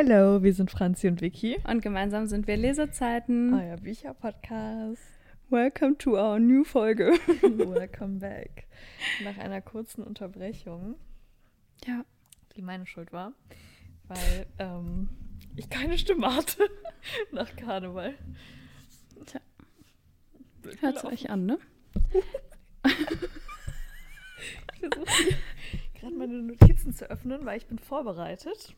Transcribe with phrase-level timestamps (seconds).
[0.00, 1.58] Hallo, wir sind Franzi und Vicky.
[1.64, 3.52] Und gemeinsam sind wir Lesezeiten.
[3.52, 5.02] Euer Bücherpodcast.
[5.50, 7.06] Welcome to our new Folge.
[7.42, 8.68] Welcome back.
[9.24, 10.94] Nach einer kurzen Unterbrechung.
[11.84, 12.04] Ja.
[12.54, 13.32] Die meine Schuld war,
[14.06, 15.08] weil ähm,
[15.56, 16.68] ich keine Stimme hatte
[17.32, 18.14] nach Karneval.
[19.26, 19.40] Tja.
[20.78, 21.58] Hört euch an, ne?
[24.74, 25.34] ich versuche
[25.98, 28.76] gerade meine Notizen zu öffnen, weil ich bin vorbereitet.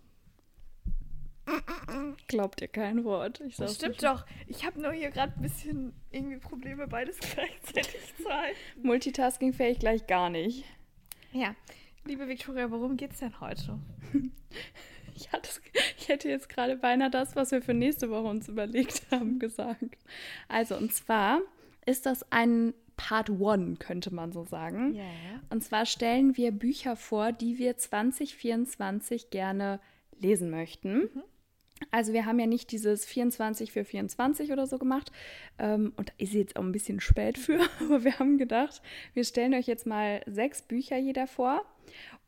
[2.29, 3.41] Glaubt ihr kein Wort.
[3.41, 4.05] Ich das stimmt nicht.
[4.05, 4.25] doch.
[4.47, 8.57] Ich habe nur hier gerade ein bisschen irgendwie Probleme, beides gleichzeitig zu halten.
[8.83, 10.65] Multitasking fähig gleich gar nicht.
[11.33, 11.55] Ja.
[12.05, 13.79] Liebe Viktoria, worum geht's denn heute?
[15.15, 15.51] ich, hatte,
[15.99, 19.99] ich hätte jetzt gerade beinahe das, was wir für nächste Woche uns überlegt haben, gesagt.
[20.49, 21.41] Also, und zwar
[21.87, 24.95] ist das ein Part One, könnte man so sagen.
[24.95, 25.05] Ja.
[25.49, 29.81] Und zwar stellen wir Bücher vor, die wir 2024 gerne
[30.19, 30.99] lesen möchten.
[30.99, 31.23] Mhm.
[31.91, 35.11] Also wir haben ja nicht dieses 24 für 24 oder so gemacht.
[35.59, 38.83] Ähm, und da ist jetzt auch ein bisschen spät für, aber wir haben gedacht,
[39.15, 41.65] wir stellen euch jetzt mal sechs Bücher jeder vor.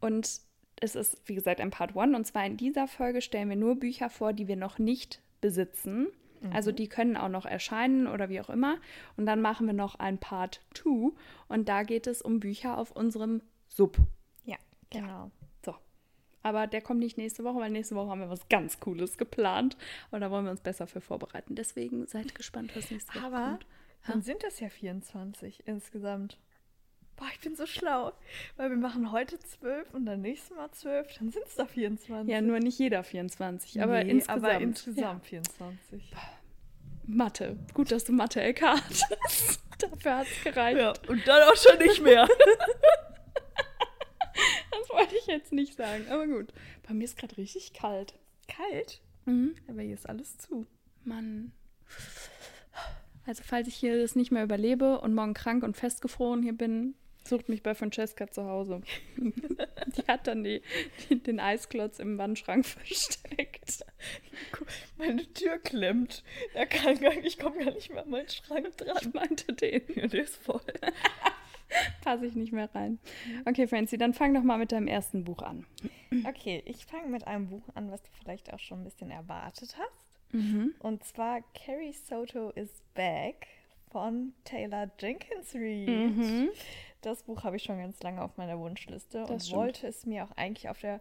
[0.01, 0.41] Und
[0.81, 2.17] es ist, wie gesagt, ein Part One.
[2.17, 6.09] Und zwar in dieser Folge stellen wir nur Bücher vor, die wir noch nicht besitzen.
[6.41, 6.53] Mhm.
[6.53, 8.79] Also die können auch noch erscheinen oder wie auch immer.
[9.17, 11.15] Und dann machen wir noch ein Part Two.
[11.49, 13.97] Und da geht es um Bücher auf unserem Sub.
[14.45, 14.57] Ja,
[14.91, 15.07] genau.
[15.07, 15.42] Ja.
[16.43, 19.77] Aber der kommt nicht nächste Woche, weil nächste Woche haben wir was ganz Cooles geplant.
[20.11, 21.55] Und da wollen wir uns besser für vorbereiten.
[21.55, 23.67] Deswegen seid gespannt, was nächste Woche Aber kommt.
[24.07, 26.39] Dann sind das ja 24 insgesamt.
[27.17, 28.13] Boah, ich bin so schlau.
[28.57, 31.19] Weil wir machen heute 12 und dann nächstes Mal 12.
[31.19, 32.33] Dann sind es da 24.
[32.33, 33.83] Ja, nur nicht jeder 24.
[33.83, 34.45] Aber nee, insgesamt.
[34.45, 35.43] Aber insgesamt ja.
[35.43, 36.13] 24.
[37.05, 37.57] Mathe.
[37.75, 39.07] Gut, dass du Mathe LK hattest.
[39.79, 40.79] Dafür hat es gereicht.
[40.79, 42.29] Ja, und dann auch schon nicht mehr.
[44.93, 46.53] Wollte ich jetzt nicht sagen, aber gut.
[46.87, 48.15] Bei mir ist gerade richtig kalt.
[48.49, 49.01] Kalt?
[49.25, 49.55] Mhm.
[49.69, 50.67] Aber hier ist alles zu.
[51.05, 51.53] Mann.
[53.27, 56.95] Also, falls ich hier das nicht mehr überlebe und morgen krank und festgefroren hier bin,
[57.25, 58.81] sucht mich bei Francesca zu Hause.
[59.17, 60.63] die hat dann die,
[61.09, 63.85] die, den Eisklotz im Wandschrank versteckt.
[64.99, 66.25] Meine Tür klemmt.
[66.55, 68.99] Er kann gar ich komme gar nicht mehr an meinen Schrank dran.
[69.01, 69.83] Ich meinte den.
[69.95, 70.61] Ja, der ist voll.
[72.03, 72.99] Passe ich nicht mehr rein.
[73.45, 75.67] Okay, Francie, dann fang doch mal mit deinem ersten Buch an.
[76.27, 79.77] Okay, ich fange mit einem Buch an, was du vielleicht auch schon ein bisschen erwartet
[79.79, 80.35] hast.
[80.35, 80.75] Mhm.
[80.79, 83.47] Und zwar Carrie Soto is Back
[83.91, 85.89] von Taylor Jenkins Reid.
[85.89, 86.49] Mhm.
[87.03, 89.57] Das Buch habe ich schon ganz lange auf meiner Wunschliste das und stimmt.
[89.57, 91.01] wollte es mir auch eigentlich auf der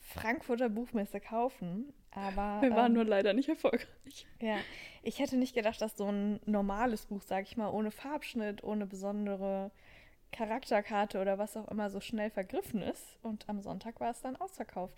[0.00, 1.92] Frankfurter Buchmesse kaufen.
[2.10, 4.26] Aber, Wir waren ähm, nur leider nicht erfolgreich.
[4.40, 4.56] Ja,
[5.02, 8.86] ich hätte nicht gedacht, dass so ein normales Buch, sag ich mal, ohne Farbschnitt, ohne
[8.86, 9.70] besondere
[10.32, 13.18] Charakterkarte oder was auch immer so schnell vergriffen ist.
[13.22, 14.96] Und am Sonntag war es dann ausverkauft.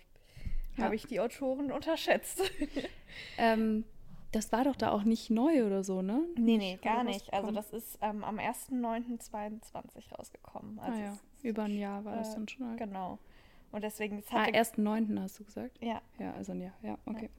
[0.77, 0.85] Ja.
[0.85, 2.41] Habe ich die Autoren unterschätzt.
[3.37, 3.85] ähm,
[4.31, 6.21] das war doch da auch nicht neu oder so, ne?
[6.35, 7.33] Nee, nee, gar nicht.
[7.33, 10.79] Also das ist ähm, am 1.9.22 rausgekommen.
[10.79, 11.17] Also ah, ja.
[11.43, 12.67] Über ein Jahr war äh, das dann schon.
[12.67, 12.77] Halt.
[12.77, 13.19] Genau.
[13.71, 14.21] Und deswegen...
[14.21, 15.21] Das ah, 1.9.
[15.21, 15.81] hast du gesagt?
[15.81, 16.01] Ja.
[16.19, 16.73] Ja, also ein Jahr.
[16.81, 17.29] Ja, okay.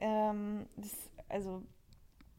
[0.00, 0.30] Ja.
[0.30, 1.62] Ähm, das, also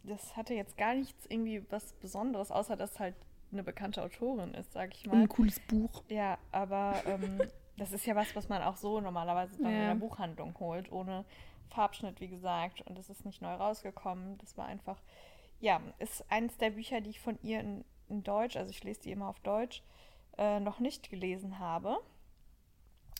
[0.04, 3.16] das hatte jetzt gar nichts irgendwie was Besonderes, außer dass halt
[3.52, 5.16] eine bekannte Autorin ist, sag ich mal.
[5.16, 6.04] ein cooles Buch.
[6.10, 7.42] Ja, aber ähm,
[7.78, 9.92] das ist ja was, was man auch so normalerweise dann ja.
[9.92, 11.26] in der Buchhandlung holt, ohne
[11.70, 12.82] Farbschnitt, wie gesagt.
[12.82, 14.38] Und das ist nicht neu rausgekommen.
[14.40, 15.02] Das war einfach,
[15.60, 19.02] ja, ist eines der Bücher, die ich von ihr in, in Deutsch, also ich lese
[19.02, 19.84] die immer auf Deutsch,
[20.38, 21.98] äh, noch nicht gelesen habe.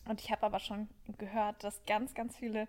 [0.07, 0.88] Und ich habe aber schon
[1.18, 2.68] gehört, dass ganz, ganz viele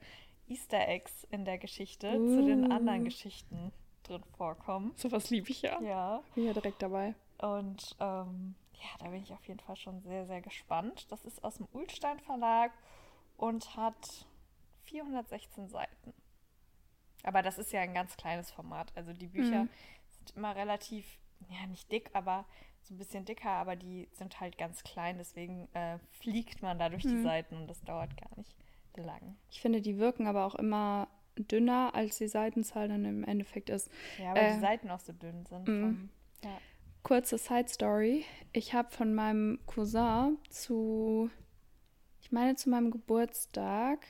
[0.49, 2.35] Easter Eggs in der Geschichte uh.
[2.35, 3.73] zu den anderen Geschichten
[4.05, 4.93] drin vorkommen.
[4.97, 5.81] So was liebe ich ja.
[5.83, 6.23] Ja.
[6.35, 7.15] Bin ja direkt dabei.
[7.39, 11.11] Und ähm, ja, da bin ich auf jeden Fall schon sehr, sehr gespannt.
[11.11, 12.73] Das ist aus dem Ulstein Verlag
[13.37, 14.27] und hat
[14.85, 16.15] 416 Seiten.
[17.23, 18.93] Aber das ist ja ein ganz kleines Format.
[18.95, 19.71] Also die Bücher mhm.
[20.11, 21.05] sind immer relativ,
[21.49, 22.45] ja, nicht dick, aber
[22.83, 25.19] so ein bisschen dicker, aber die sind halt ganz klein.
[25.19, 27.17] Deswegen äh, fliegt man da durch mhm.
[27.17, 28.55] die Seiten und das dauert gar nicht
[28.97, 29.37] lang.
[29.51, 33.91] Ich finde, die wirken aber auch immer dünner, als die Seitenzahl dann im Endeffekt ist.
[34.19, 35.69] Ja, weil äh, die Seiten auch so dünn sind.
[35.69, 35.83] Mhm.
[35.83, 36.11] Vom,
[36.45, 36.59] ja.
[37.07, 38.25] Kurze Side Story.
[38.53, 41.31] Ich habe von meinem Cousin zu,
[42.21, 44.05] ich meine zu meinem Geburtstag,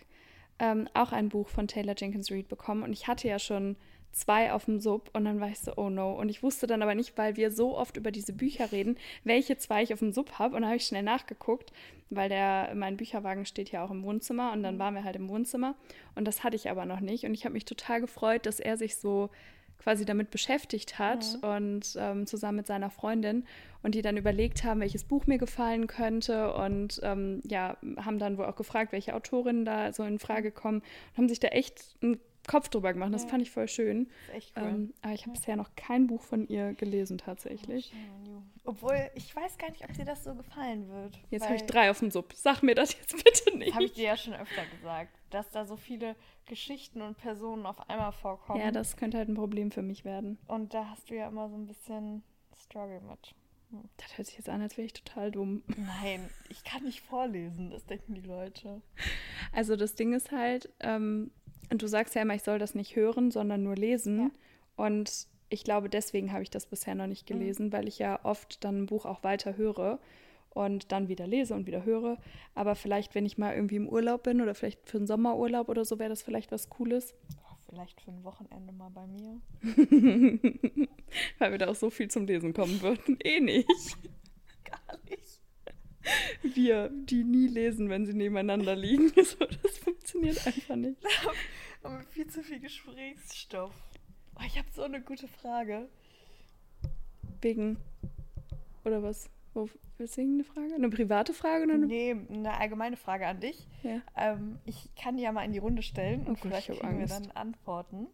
[0.59, 2.83] ähm, auch ein Buch von Taylor Jenkins Reid bekommen.
[2.83, 3.77] Und ich hatte ja schon
[4.13, 6.19] zwei auf dem Sub und dann war ich so, oh no.
[6.19, 9.59] Und ich wusste dann aber nicht, weil wir so oft über diese Bücher reden, welche
[9.59, 10.57] zwei ich auf dem Sub habe.
[10.57, 11.75] Und dann habe ich schnell nachgeguckt,
[12.09, 15.29] weil der, mein Bücherwagen steht ja auch im Wohnzimmer und dann waren wir halt im
[15.29, 15.75] Wohnzimmer.
[16.15, 17.27] Und das hatte ich aber noch nicht.
[17.27, 19.29] Und ich habe mich total gefreut, dass er sich so
[19.79, 21.49] quasi damit beschäftigt hat mhm.
[21.49, 23.45] und ähm, zusammen mit seiner Freundin
[23.83, 28.37] und die dann überlegt haben, welches Buch mir gefallen könnte und ähm, ja, haben dann
[28.37, 31.85] wohl auch gefragt, welche Autorinnen da so in Frage kommen und haben sich da echt
[32.03, 33.13] einen Kopf drüber gemacht.
[33.13, 33.29] Das ja.
[33.29, 34.09] fand ich voll schön.
[34.09, 34.69] Das ist echt cool.
[34.69, 35.39] Ähm, aber ich habe ja.
[35.41, 37.93] bisher noch kein Buch von ihr gelesen tatsächlich.
[38.27, 41.19] Oh, Obwohl, ich weiß gar nicht, ob dir das so gefallen wird.
[41.31, 42.33] Jetzt habe ich drei auf dem Sub.
[42.35, 43.75] Sag mir das jetzt bitte nicht.
[43.75, 46.17] Habe ich dir ja schon öfter gesagt, dass da so viele
[46.47, 48.61] Geschichten und Personen auf einmal vorkommen.
[48.61, 50.39] Ja, das könnte halt ein Problem für mich werden.
[50.47, 52.23] Und da hast du ja immer so ein bisschen
[52.57, 53.35] Struggle mit.
[53.71, 53.89] Hm.
[53.97, 55.63] Das hört sich jetzt an, als wäre ich total dumm.
[55.67, 58.81] Nein, ich kann nicht vorlesen, das denken die Leute.
[59.53, 61.31] Also das Ding ist halt, ähm,
[61.71, 64.19] und du sagst ja immer, ich soll das nicht hören, sondern nur lesen.
[64.19, 64.31] Ja.
[64.85, 67.39] Und ich glaube, deswegen habe ich das bisher noch nicht mhm.
[67.39, 67.73] gelesen, mhm.
[67.73, 69.99] weil ich ja oft dann ein Buch auch weiter höre
[70.51, 72.19] und dann wieder lese und wieder höre.
[72.55, 75.85] Aber vielleicht, wenn ich mal irgendwie im Urlaub bin oder vielleicht für einen Sommerurlaub oder
[75.85, 77.15] so, wäre das vielleicht was Cooles.
[77.69, 79.41] vielleicht für ein Wochenende mal bei mir.
[81.39, 83.19] weil wir da auch so viel zum Lesen kommen würden.
[83.25, 83.69] Eh nicht.
[84.65, 85.26] Gar nicht.
[86.43, 89.13] Wir, die nie lesen, wenn sie nebeneinander liegen.
[89.25, 90.97] So, das funktioniert einfach nicht.
[91.83, 93.75] haben wir viel zu viel Gesprächsstoff.
[94.37, 95.89] Oh, ich habe so eine gute Frage.
[97.41, 97.79] Wegen.
[98.85, 99.31] Oder was?
[99.55, 99.69] Wo,
[99.99, 100.75] weswegen eine Frage?
[100.75, 101.65] Eine private Frage?
[101.65, 101.87] Oder eine?
[101.87, 103.67] Nee, eine allgemeine Frage an dich.
[103.83, 104.01] Ja.
[104.17, 107.13] Ähm, ich kann die ja mal in die Runde stellen und oh, vielleicht kriegen Angst.
[107.13, 108.07] wir dann Antworten.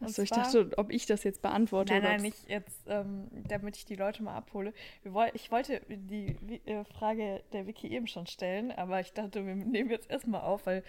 [0.00, 1.94] Achso, ich dachte, ob ich das jetzt beantworte.
[1.94, 4.72] Nein, nein, nicht jetzt, ähm, damit ich die Leute mal abhole.
[5.04, 6.36] Woll ich wollte die
[6.66, 10.66] äh, Frage der Wiki eben schon stellen, aber ich dachte, wir nehmen jetzt erstmal auf,
[10.66, 10.82] weil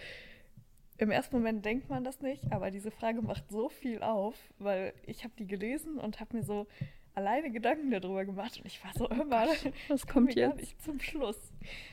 [0.98, 4.92] im ersten Moment denkt man das nicht, aber diese Frage macht so viel auf, weil
[5.06, 6.66] ich habe die gelesen und habe mir so
[7.14, 10.56] alleine Gedanken darüber gemacht und ich war so immer, oh was kommt jetzt?
[10.56, 11.38] Nicht zum Schluss.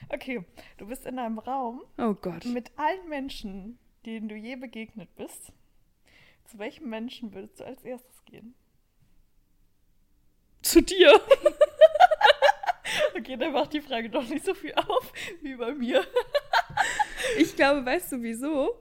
[0.09, 0.43] Okay,
[0.77, 2.45] du bist in einem Raum oh Gott.
[2.45, 5.51] mit allen Menschen, denen du je begegnet bist.
[6.45, 8.55] Zu welchem Menschen würdest du als erstes gehen?
[10.61, 11.19] Zu dir.
[13.17, 16.05] okay, dann macht die Frage doch nicht so viel auf wie bei mir.
[17.37, 18.79] ich glaube, weißt du wieso?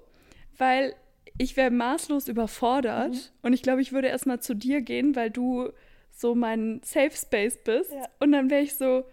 [0.58, 0.94] weil
[1.38, 3.20] ich wäre maßlos überfordert mhm.
[3.42, 5.70] und ich glaube, ich würde erstmal zu dir gehen, weil du
[6.10, 8.08] so mein Safe Space bist ja.
[8.20, 9.04] und dann wäre ich so,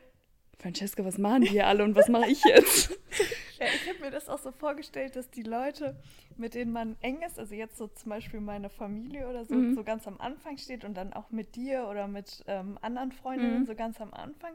[0.59, 2.97] Francesca, was machen die hier alle und was mache ich jetzt?
[3.61, 5.95] ja, ich habe mir das auch so vorgestellt, dass die Leute,
[6.35, 9.75] mit denen man eng ist, also jetzt so zum Beispiel meine Familie oder so, mhm.
[9.75, 13.59] so ganz am Anfang steht und dann auch mit dir oder mit ähm, anderen Freundinnen
[13.59, 13.65] mhm.
[13.65, 14.53] so ganz am Anfang.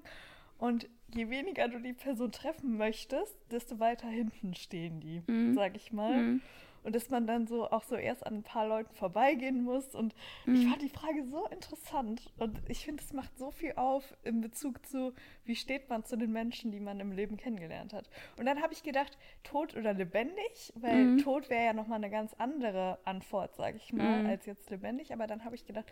[0.58, 5.54] Und je weniger du die Person treffen möchtest, desto weiter hinten stehen die, mhm.
[5.54, 6.16] sag ich mal.
[6.16, 6.42] Mhm
[6.86, 9.94] und dass man dann so auch so erst an ein paar Leuten vorbeigehen muss.
[9.94, 10.14] Und
[10.46, 10.54] mhm.
[10.54, 14.40] ich fand die Frage so interessant und ich finde, es macht so viel auf in
[14.40, 15.12] Bezug zu,
[15.44, 18.08] wie steht man zu den Menschen, die man im Leben kennengelernt hat.
[18.38, 21.18] Und dann habe ich gedacht, tot oder lebendig, weil mhm.
[21.18, 24.28] tot wäre ja nochmal eine ganz andere Antwort, sage ich mal, mhm.
[24.28, 25.12] als jetzt lebendig.
[25.12, 25.90] Aber dann habe ich gedacht,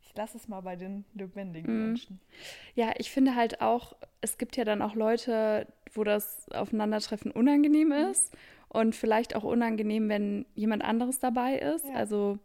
[0.00, 1.86] ich lasse es mal bei den lebendigen mhm.
[1.86, 2.20] Menschen.
[2.76, 7.88] Ja, ich finde halt auch, es gibt ja dann auch Leute, wo das Aufeinandertreffen unangenehm
[7.88, 7.94] mhm.
[8.76, 11.88] Und vielleicht auch unangenehm, wenn jemand anderes dabei ist.
[11.88, 11.94] Ja.
[11.94, 12.38] Also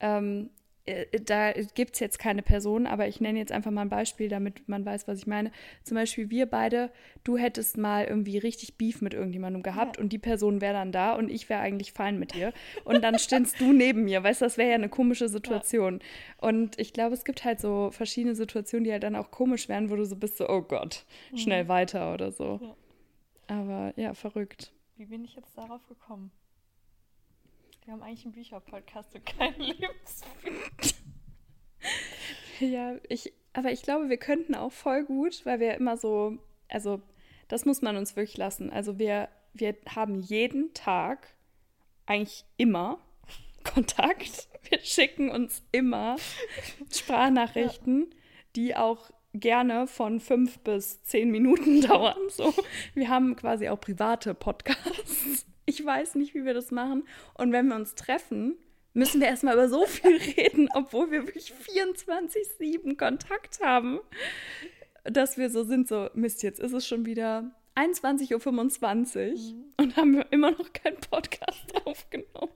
[0.00, 0.50] ähm,
[0.84, 4.28] äh, da gibt es jetzt keine Person, aber ich nenne jetzt einfach mal ein Beispiel,
[4.28, 5.50] damit man weiß, was ich meine.
[5.82, 6.90] Zum Beispiel wir beide,
[7.24, 10.02] du hättest mal irgendwie richtig Beef mit irgendjemandem gehabt ja.
[10.02, 12.52] und die Person wäre dann da und ich wäre eigentlich fein mit dir.
[12.84, 16.00] Und dann stehst du neben mir, weißt du, das wäre ja eine komische Situation.
[16.00, 16.48] Ja.
[16.48, 19.88] Und ich glaube, es gibt halt so verschiedene Situationen, die halt dann auch komisch wären,
[19.88, 21.68] wo du so bist, so, oh Gott, schnell mhm.
[21.68, 22.60] weiter oder so.
[22.60, 22.76] Ja.
[23.56, 24.72] Aber ja, verrückt.
[25.02, 26.30] Wie bin ich jetzt darauf gekommen?
[27.84, 30.54] Wir haben eigentlich einen Bücherpodcast und keinen Lebensfilm.
[32.60, 37.02] ja, ich, aber ich glaube, wir könnten auch voll gut, weil wir immer so, also
[37.48, 38.70] das muss man uns wirklich lassen.
[38.70, 41.34] Also wir, wir haben jeden Tag,
[42.06, 43.00] eigentlich immer,
[43.64, 44.48] Kontakt.
[44.70, 46.14] Wir schicken uns immer
[46.92, 48.16] Sprachnachrichten, ja.
[48.54, 52.18] die auch gerne von fünf bis zehn Minuten dauern.
[52.28, 52.52] So.
[52.94, 55.46] Wir haben quasi auch private Podcasts.
[55.64, 57.04] Ich weiß nicht, wie wir das machen.
[57.34, 58.56] Und wenn wir uns treffen,
[58.94, 64.00] müssen wir erstmal über so viel reden, obwohl wir wirklich 24-7 Kontakt haben,
[65.04, 69.64] dass wir so sind, so, Mist, jetzt ist es schon wieder 21.25 Uhr mhm.
[69.78, 72.52] und haben wir immer noch keinen Podcast aufgenommen.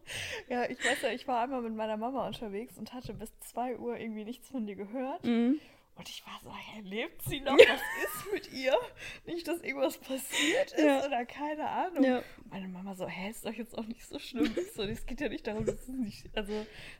[0.48, 3.78] Ja, ich weiß ja, ich war einmal mit meiner Mama unterwegs und hatte bis 2
[3.78, 5.24] Uhr irgendwie nichts von dir gehört.
[5.24, 5.58] Mhm.
[5.96, 7.56] Und ich war so, hey, lebt sie noch?
[7.56, 8.76] Was ist mit ihr?
[9.24, 11.04] Nicht, dass irgendwas passiert ist ja.
[11.06, 12.04] oder keine Ahnung.
[12.04, 12.22] Ja.
[12.50, 14.54] Meine Mama so, hä, ist doch jetzt auch nicht so schlimm.
[14.74, 16.52] So, es geht ja nicht darum, dass es nicht, also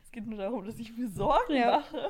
[0.03, 1.77] es geht nur darum, dass ich mir Sorgen ja.
[1.77, 2.09] mache.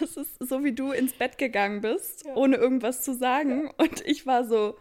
[0.00, 3.70] Das ist so, wie du ins Bett gegangen bist, ohne irgendwas zu sagen.
[3.76, 4.76] Und ich war so,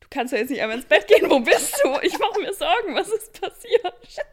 [0.00, 2.00] du kannst ja jetzt nicht einmal ins Bett gehen, wo bist du?
[2.02, 4.24] Ich mache mir Sorgen, was ist passiert?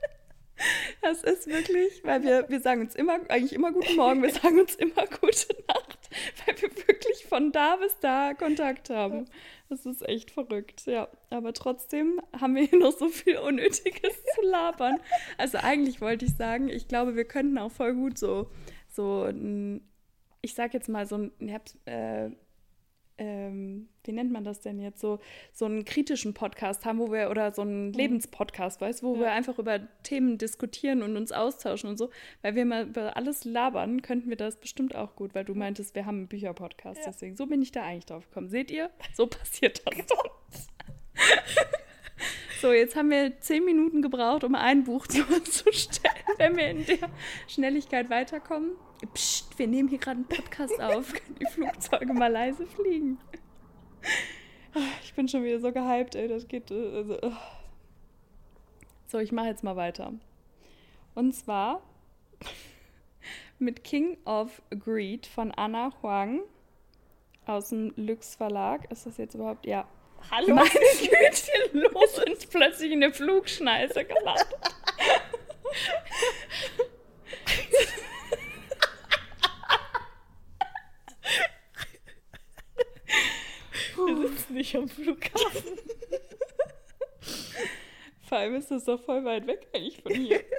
[1.01, 4.59] Das ist wirklich, weil wir, wir sagen uns immer, eigentlich immer guten Morgen, wir sagen
[4.59, 6.09] uns immer gute Nacht,
[6.45, 9.25] weil wir wirklich von da bis da Kontakt haben.
[9.69, 11.07] Das ist echt verrückt, ja.
[11.29, 14.99] Aber trotzdem haben wir hier noch so viel Unnötiges zu labern.
[15.37, 18.49] Also eigentlich wollte ich sagen, ich glaube, wir könnten auch voll gut so,
[18.87, 19.81] so ein,
[20.41, 21.31] ich sag jetzt mal so ein,
[21.85, 22.29] äh,
[23.17, 25.19] ähm, wie nennt man das denn jetzt, so,
[25.51, 27.93] so einen kritischen Podcast haben, wo wir, oder so einen mhm.
[27.93, 29.21] Lebenspodcast, weißt du, wo ja.
[29.21, 32.09] wir einfach über Themen diskutieren und uns austauschen und so.
[32.41, 35.95] Weil wir mal über alles labern, könnten wir das bestimmt auch gut, weil du meintest,
[35.95, 36.99] wir haben einen Bücherpodcast.
[36.99, 37.05] Ja.
[37.07, 38.49] Deswegen, so bin ich da eigentlich drauf gekommen.
[38.49, 38.89] Seht ihr?
[39.13, 40.05] So passiert das.
[42.63, 46.69] So, jetzt haben wir zehn Minuten gebraucht, um ein Buch zu, zu stellen, wenn wir
[46.69, 47.09] in der
[47.45, 48.77] Schnelligkeit weiterkommen.
[49.13, 51.11] Psst, wir nehmen hier gerade einen Podcast auf.
[51.11, 53.19] Können die Flugzeuge mal leise fliegen?
[55.03, 56.29] Ich bin schon wieder so gehypt, ey.
[56.29, 56.71] Das geht.
[56.71, 57.31] Äh, also, äh.
[59.07, 60.13] so, ich mache jetzt mal weiter.
[61.15, 61.81] Und zwar
[63.59, 66.39] mit King of Greed von Anna Huang
[67.45, 68.89] aus dem Lux Verlag.
[68.89, 69.65] Ist das jetzt überhaupt?
[69.65, 69.85] Ja,
[70.31, 70.55] Hallo?
[70.55, 74.47] Meine Güte, los und plötzlich in eine Flugschneise gelandet.
[83.95, 85.79] Wir sitzen nicht am Flughafen.
[88.27, 90.43] Vor allem ist das doch voll weit weg eigentlich von hier.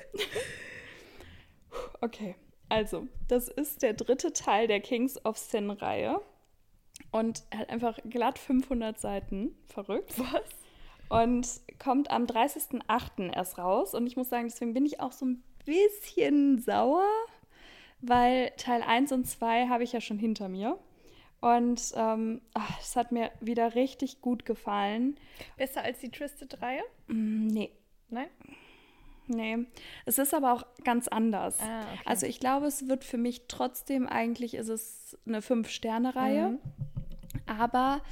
[2.01, 2.37] Okay,
[2.69, 6.21] also, das ist der dritte Teil der Kings of Sin-Reihe.
[7.15, 9.55] Und hat einfach glatt 500 Seiten.
[9.69, 10.15] Verrückt.
[10.19, 10.43] Was?
[11.09, 13.33] Und kommt am 30.08.
[13.33, 13.95] erst raus.
[13.95, 17.07] Und ich muss sagen, deswegen bin ich auch so ein bisschen sauer,
[18.01, 20.77] weil Teil 1 und 2 habe ich ja schon hinter mir.
[21.41, 22.41] Und ähm,
[22.81, 25.17] es hat mir wieder richtig gut gefallen.
[25.57, 26.83] Besser als die Twisted-Reihe?
[27.07, 27.71] Mm, nee.
[28.09, 28.27] Nein?
[29.29, 29.59] Nee.
[30.05, 31.61] Es ist aber auch ganz anders.
[31.61, 32.03] Ah, okay.
[32.07, 36.49] Also ich glaube, es wird für mich trotzdem eigentlich, ist es eine Fünf-Sterne-Reihe.
[36.49, 36.61] Mhm.
[37.59, 38.03] Aber,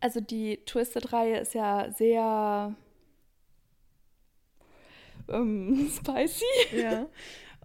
[0.00, 2.74] also die Twisted-Reihe ist ja sehr
[5.28, 6.44] ähm, spicy.
[6.76, 7.06] Ja.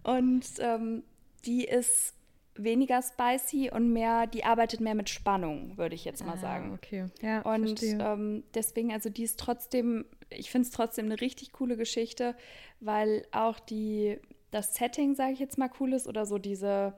[0.02, 1.02] Und ähm,
[1.44, 2.14] die ist
[2.54, 6.72] weniger spicy und mehr, die arbeitet mehr mit Spannung, würde ich jetzt mal ah, sagen.
[6.74, 7.06] Okay.
[7.22, 11.76] Ja, und ähm, deswegen, also die ist trotzdem, ich finde es trotzdem eine richtig coole
[11.76, 12.34] Geschichte,
[12.80, 14.18] weil auch die,
[14.50, 16.94] das Setting, sage ich jetzt mal, cool ist oder so diese,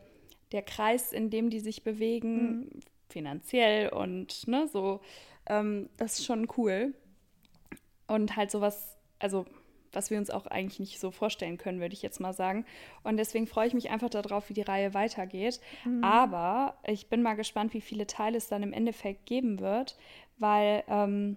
[0.50, 2.70] der Kreis, in dem die sich bewegen, mhm
[3.12, 5.00] finanziell und ne, so.
[5.46, 6.94] Ähm, das ist schon cool.
[8.06, 9.46] Und halt sowas, also
[9.92, 12.64] was wir uns auch eigentlich nicht so vorstellen können, würde ich jetzt mal sagen.
[13.02, 15.60] Und deswegen freue ich mich einfach darauf, wie die Reihe weitergeht.
[15.84, 16.02] Mhm.
[16.02, 19.98] Aber ich bin mal gespannt, wie viele Teile es dann im Endeffekt geben wird,
[20.38, 21.36] weil ähm,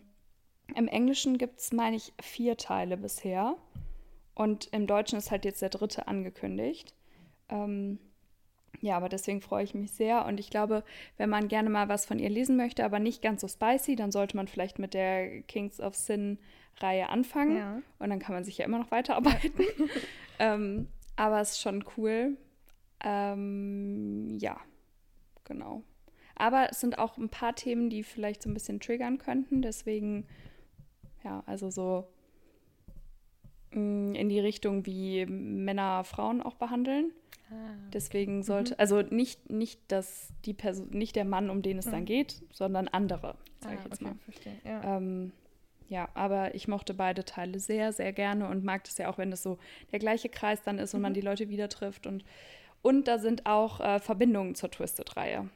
[0.73, 3.55] im Englischen gibt es, meine ich, vier Teile bisher.
[4.33, 6.93] Und im Deutschen ist halt jetzt der dritte angekündigt.
[7.49, 7.99] Ähm,
[8.85, 10.25] ja, aber deswegen freue ich mich sehr.
[10.25, 10.83] Und ich glaube,
[11.17, 14.11] wenn man gerne mal was von ihr lesen möchte, aber nicht ganz so spicy, dann
[14.11, 16.37] sollte man vielleicht mit der Kings of Sin
[16.77, 17.57] Reihe anfangen.
[17.57, 17.81] Ja.
[17.97, 19.65] Und dann kann man sich ja immer noch weiterarbeiten.
[20.39, 22.37] ähm, aber es ist schon cool.
[23.03, 24.59] Ähm, ja,
[25.45, 25.81] genau.
[26.35, 29.63] Aber es sind auch ein paar Themen, die vielleicht so ein bisschen triggern könnten.
[29.63, 30.27] Deswegen,
[31.23, 32.07] ja, also so
[33.71, 37.13] mm, in die Richtung, wie Männer Frauen auch behandeln.
[37.51, 37.53] Ah.
[37.93, 38.79] Deswegen sollte, mhm.
[38.79, 41.91] also nicht, nicht, dass die Person, nicht der Mann, um den es mhm.
[41.91, 44.15] dann geht, sondern andere, sage ah, ich jetzt okay, mal.
[44.25, 44.55] Verstehe.
[44.63, 44.97] Ja.
[44.97, 45.31] Ähm,
[45.87, 49.29] ja, aber ich mochte beide Teile sehr, sehr gerne und mag das ja auch, wenn
[49.29, 49.59] das so
[49.91, 51.15] der gleiche Kreis dann ist und man mhm.
[51.15, 52.07] die Leute wieder trifft.
[52.07, 52.23] Und,
[52.81, 55.49] und da sind auch äh, Verbindungen zur Twisted-Reihe.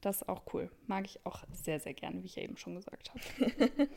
[0.00, 0.70] Das ist auch cool.
[0.86, 3.68] Mag ich auch sehr, sehr gerne, wie ich ja eben schon gesagt habe.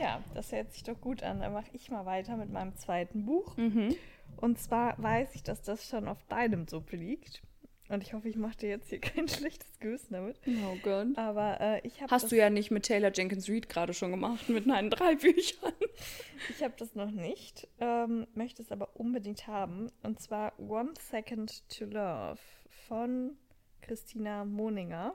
[0.00, 1.40] ja, das hört sich doch gut an.
[1.40, 3.56] Dann mache ich mal weiter mit meinem zweiten Buch.
[3.56, 3.94] Mhm.
[4.36, 7.42] Und zwar weiß ich, dass das schon auf deinem Sub liegt.
[7.88, 10.40] Und ich hoffe, ich mache dir jetzt hier kein schlechtes Gewissen damit.
[10.46, 11.16] Oh Gott.
[11.16, 12.10] Aber äh, ich habe.
[12.10, 15.72] Hast du ja nicht mit Taylor Jenkins Reid gerade schon gemacht, mit meinen drei Büchern.
[16.50, 19.90] ich habe das noch nicht, ähm, möchte es aber unbedingt haben.
[20.02, 22.40] Und zwar One Second to Love
[22.88, 23.36] von
[23.82, 25.14] Christina Moninger.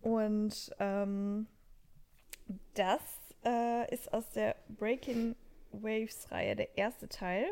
[0.00, 1.46] Und ähm,
[2.74, 3.00] das
[3.44, 5.34] äh, ist aus der Breaking
[5.82, 7.46] Waves-Reihe, der erste Teil.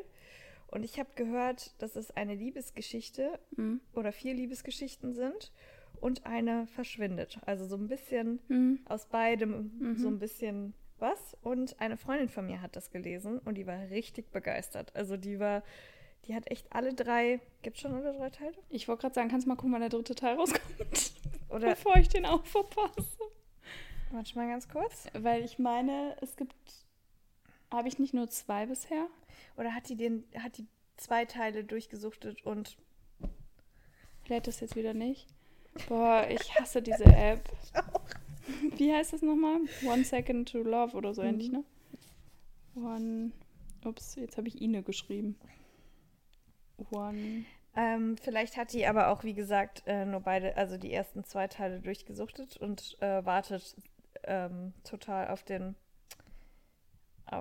[0.69, 3.81] Und ich habe gehört, dass es eine Liebesgeschichte mhm.
[3.95, 5.53] oder vier Liebesgeschichten sind
[6.01, 7.39] und eine verschwindet.
[7.45, 8.81] Also so ein bisschen mhm.
[8.89, 9.97] aus beidem, mhm.
[9.97, 11.37] so ein bisschen was.
[11.43, 14.97] Und eine Freundin von mir hat das gelesen und die war richtig begeistert.
[14.97, 15.63] Also die war,
[16.27, 18.55] die hat echt alle drei, gibt es schon alle drei Teile?
[18.71, 21.13] Ich wollte gerade sagen, kannst du mal gucken, wann der dritte Teil rauskommt?
[21.51, 23.19] Oder bevor ich den auch verpasse.
[24.11, 25.07] Warte mal ganz kurz.
[25.13, 26.82] Weil ich meine, es gibt
[27.73, 29.07] Habe ich nicht nur zwei bisher?
[29.57, 32.77] Oder hat die den, hat die zwei Teile durchgesuchtet und.
[34.29, 35.27] Lädt das jetzt wieder nicht?
[35.89, 37.41] Boah, ich hasse diese App.
[38.77, 39.61] Wie heißt das nochmal?
[39.85, 41.29] One Second to Love oder so mhm.
[41.29, 41.65] ähnlich, ne?
[42.77, 43.33] One.
[43.85, 45.37] Ups, jetzt habe ich Ine geschrieben.
[46.91, 47.45] One.
[47.75, 51.49] Ähm, vielleicht hat die aber auch, wie gesagt, äh, nur beide, also die ersten zwei
[51.49, 53.75] Teile durchgesuchtet und äh, wartet
[54.25, 55.75] ähm, total auf den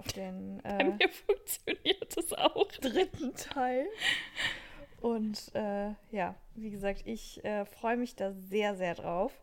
[0.02, 2.72] auf den äh, Bei mir funktioniert das auch.
[2.72, 3.88] dritten Teil.
[5.00, 9.42] Und äh, ja, wie gesagt, ich äh, freue mich da sehr, sehr drauf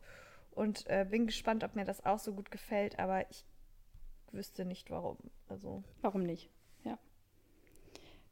[0.53, 3.45] und äh, bin gespannt, ob mir das auch so gut gefällt, aber ich
[4.33, 5.17] wüsste nicht warum.
[5.49, 6.51] Also warum nicht?
[6.85, 6.99] Ja.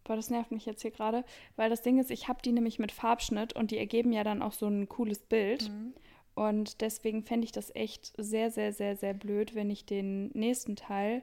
[0.04, 1.24] Boah, das nervt mich jetzt hier gerade,
[1.56, 4.42] weil das Ding ist, ich habe die nämlich mit Farbschnitt und die ergeben ja dann
[4.42, 5.68] auch so ein cooles Bild.
[5.68, 5.94] Mhm.
[6.34, 10.76] Und deswegen fände ich das echt sehr, sehr, sehr, sehr blöd, wenn ich den nächsten
[10.76, 11.22] Teil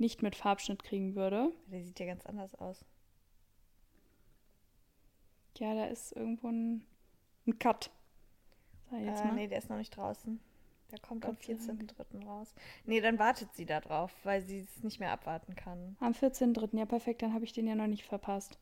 [0.00, 1.52] nicht mit Farbschnitt kriegen würde.
[1.66, 2.84] Der sieht ja ganz anders aus.
[5.58, 6.84] Ja, da ist irgendwo ein,
[7.46, 7.90] ein Cut.
[8.90, 9.32] Sag jetzt äh.
[9.32, 10.40] Nee, der ist noch nicht draußen.
[10.90, 12.24] Der kommt Gott am 14.03.
[12.24, 12.54] raus.
[12.86, 15.96] Nee, dann wartet sie da drauf, weil sie es nicht mehr abwarten kann.
[16.00, 16.78] Am 14.03.
[16.78, 18.58] Ja, perfekt, dann habe ich den ja noch nicht verpasst.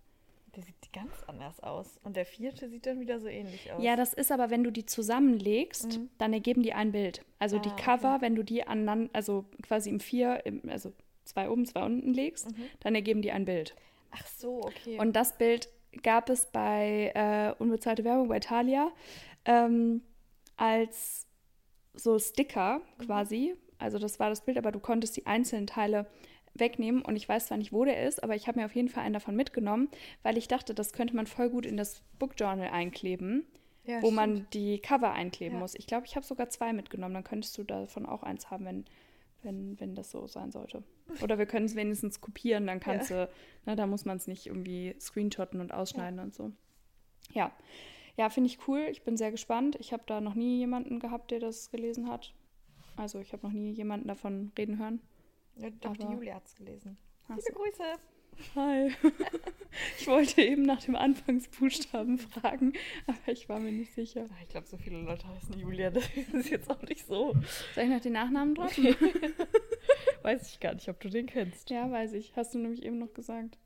[0.57, 2.00] Der sieht ganz anders aus.
[2.02, 3.83] Und der vierte sieht dann wieder so ähnlich aus.
[3.83, 6.09] Ja, das ist aber, wenn du die zusammenlegst, mhm.
[6.19, 7.21] dann ergeben die ein Bild.
[7.38, 8.23] Also ah, die Cover, okay.
[8.23, 10.93] wenn du die aneinander, also quasi im vier, im, also
[11.26, 12.64] zwei oben, zwei unten legst, mhm.
[12.80, 13.75] dann ergeben die ein Bild.
[14.11, 14.99] Ach so, okay.
[14.99, 15.68] Und das Bild
[16.02, 18.90] gab es bei äh, Unbezahlte Werbung bei Thalia
[19.45, 20.02] ähm,
[20.56, 21.26] als
[21.95, 23.04] so Sticker mhm.
[23.04, 23.54] quasi.
[23.54, 23.59] Mhm.
[23.78, 26.06] Also das war das Bild, aber du konntest die einzelnen Teile
[26.54, 28.88] wegnehmen und ich weiß zwar nicht, wo der ist, aber ich habe mir auf jeden
[28.88, 29.88] Fall einen davon mitgenommen,
[30.23, 33.47] weil ich dachte, das könnte man voll gut in das Book Journal einkleben,
[33.85, 34.16] ja, wo stimmt.
[34.16, 35.61] man die Cover einkleben ja.
[35.61, 35.75] muss.
[35.75, 38.85] Ich glaube, ich habe sogar zwei mitgenommen, dann könntest du davon auch eins haben, wenn,
[39.47, 40.83] wenn, wenn das so sein sollte.
[41.23, 43.26] Oder wir können es wenigstens kopieren, dann kannst ja.
[43.26, 43.33] du,
[43.65, 46.53] ne, da muss man es nicht irgendwie screenshotten und ausschneiden und so.
[47.33, 47.50] Ja.
[48.19, 48.87] Ja, finde ich cool.
[48.91, 49.76] Ich bin sehr gespannt.
[49.79, 52.35] Ich habe da noch nie jemanden gehabt, der das gelesen hat.
[52.97, 55.00] Also ich habe noch nie jemanden davon reden hören.
[55.57, 56.99] Ja, doch, die Julia hat es gelesen.
[57.29, 57.53] Liebe.
[57.53, 57.85] Grüße.
[58.55, 58.90] Hi.
[59.99, 62.73] ich wollte eben nach dem Anfangsbuchstaben fragen,
[63.06, 64.26] aber ich war mir nicht sicher.
[64.43, 67.34] Ich glaube, so viele Leute heißen Julia, das ist jetzt auch nicht so.
[67.75, 68.97] Soll ich noch den Nachnamen droppen?
[70.23, 71.71] weiß ich gar nicht, ob du den kennst.
[71.71, 72.34] Ja, weiß ich.
[72.37, 73.58] Hast du nämlich eben noch gesagt.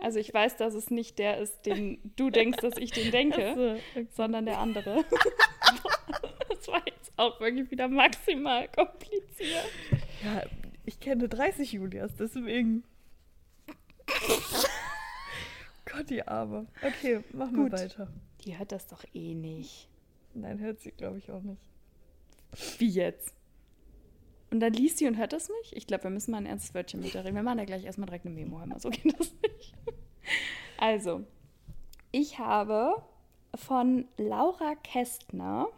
[0.00, 3.80] Also ich weiß, dass es nicht der ist, den du denkst, dass ich den denke,
[3.94, 5.04] so, sondern der andere.
[6.48, 9.68] das war jetzt auch wirklich wieder maximal kompliziert.
[10.24, 10.42] Ja,
[10.86, 12.84] ich kenne 30 Julias, deswegen.
[15.84, 16.66] Gott, die Arme.
[16.82, 17.72] Okay, machen Gut.
[17.72, 18.08] wir weiter.
[18.40, 19.88] Die hört das doch eh nicht.
[20.34, 21.62] Nein, hört sie, glaube ich, auch nicht.
[22.78, 23.34] Wie jetzt?
[24.50, 25.72] Und dann liest sie und hört das nicht?
[25.76, 27.34] Ich glaube, wir müssen mal ein ernstes Wörtchen mit reden.
[27.34, 28.60] Wir machen ja gleich erstmal direkt eine Memo.
[28.60, 29.74] Hör so geht das nicht.
[30.76, 31.24] Also,
[32.10, 33.00] ich habe
[33.54, 35.68] von Laura Kästner,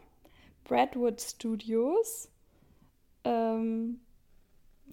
[0.63, 2.29] Bradwood Studios,
[3.23, 3.99] ähm,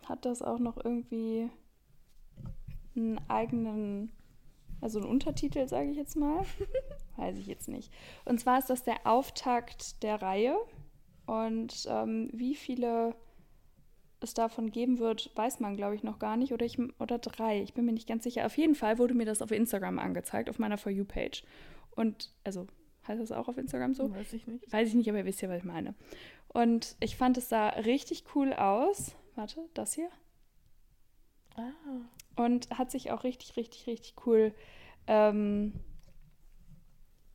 [0.05, 1.49] hat das auch noch irgendwie
[2.97, 4.13] einen eigenen,
[4.81, 6.45] also einen Untertitel, sage ich jetzt mal.
[7.17, 7.93] Weiß ich jetzt nicht.
[8.25, 10.57] Und zwar ist das der Auftakt der Reihe.
[11.27, 13.15] Und ähm, wie viele
[14.21, 16.53] es davon geben wird, weiß man, glaube ich, noch gar nicht.
[16.53, 17.63] Oder, ich, oder drei.
[17.63, 18.45] Ich bin mir nicht ganz sicher.
[18.47, 21.45] Auf jeden Fall wurde mir das auf Instagram angezeigt, auf meiner For You-Page.
[21.93, 22.67] Und, also,
[23.07, 24.11] heißt das auch auf Instagram so?
[24.11, 24.73] Weiß ich nicht.
[24.73, 25.95] Weiß ich nicht, aber ihr wisst ja, was ich meine.
[26.49, 29.15] Und ich fand, es sah richtig cool aus.
[29.35, 30.09] Warte, das hier?
[31.57, 31.71] Ah.
[32.37, 34.53] Und hat sich auch richtig, richtig, richtig cool
[35.07, 35.73] ähm,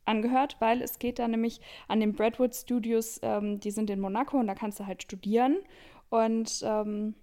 [0.04, 4.38] angehört, weil es geht da nämlich an den Bradwood Studios, ähm, die sind in Monaco
[4.38, 5.58] und da kannst du halt studieren.
[6.10, 7.14] Und ähm,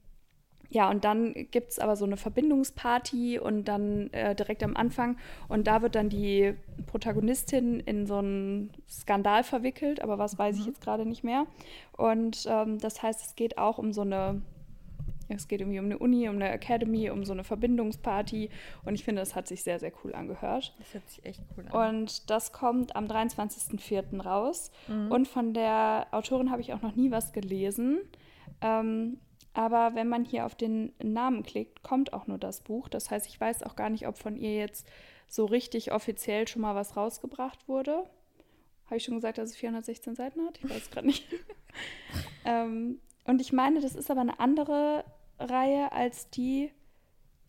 [0.70, 5.18] ja, und dann gibt es aber so eine Verbindungsparty und dann äh, direkt am Anfang
[5.48, 6.56] und da wird dann die
[6.88, 10.68] Protagonistin in so einen Skandal verwickelt, aber was weiß ich mhm.
[10.68, 11.46] jetzt gerade nicht mehr.
[11.96, 14.42] Und ähm, das heißt, es geht auch um so eine
[15.30, 18.50] es geht irgendwie um eine Uni, um eine Academy, um so eine Verbindungsparty.
[18.86, 20.74] Und ich finde, das hat sich sehr, sehr cool angehört.
[20.80, 21.98] Das hört sich echt cool an.
[21.98, 24.22] Und das kommt am 23.04.
[24.22, 24.72] raus.
[24.88, 25.12] Mhm.
[25.12, 28.00] Und von der Autorin habe ich auch noch nie was gelesen.
[28.62, 29.20] Ähm,
[29.54, 32.90] aber wenn man hier auf den Namen klickt, kommt auch nur das Buch.
[32.90, 34.88] Das heißt, ich weiß auch gar nicht, ob von ihr jetzt
[35.28, 38.04] so richtig offiziell schon mal was rausgebracht wurde.
[38.86, 40.60] Habe ich schon gesagt, dass es 416 Seiten hat?
[40.63, 41.26] Ich weiß gerade nicht.
[42.46, 45.04] ähm, und ich meine, das ist aber eine andere
[45.39, 46.71] Reihe als die,